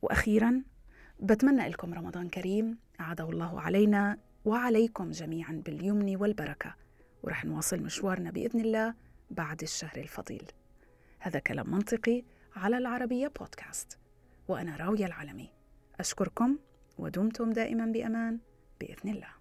وأخيرا 0.03 0.62
بتمنى 1.21 1.69
لكم 1.69 1.95
رمضان 1.95 2.29
كريم 2.29 2.79
أعاده 3.01 3.31
الله 3.31 3.61
علينا 3.61 4.19
وعليكم 4.45 5.11
جميعا 5.11 5.62
باليمن 5.64 6.16
والبركة. 6.16 6.75
ورح 7.23 7.45
نواصل 7.45 7.81
مشوارنا 7.81 8.31
بإذن 8.31 8.61
الله 8.61 8.95
بعد 9.31 9.62
الشهر 9.62 9.97
الفضيل. 9.97 10.53
هذا 11.19 11.38
كلام 11.38 11.71
منطقي 11.71 12.23
على 12.57 12.79
العربية 12.79 13.29
بودكاست. 13.29 13.99
وأنا 14.48 14.76
راوية 14.76 15.06
العلمي 15.06 15.48
أشكركم 16.00 16.59
ودمتم 16.98 17.52
دائما 17.52 17.87
بأمان 17.87 18.38
بإذن 18.80 19.11
الله. 19.11 19.36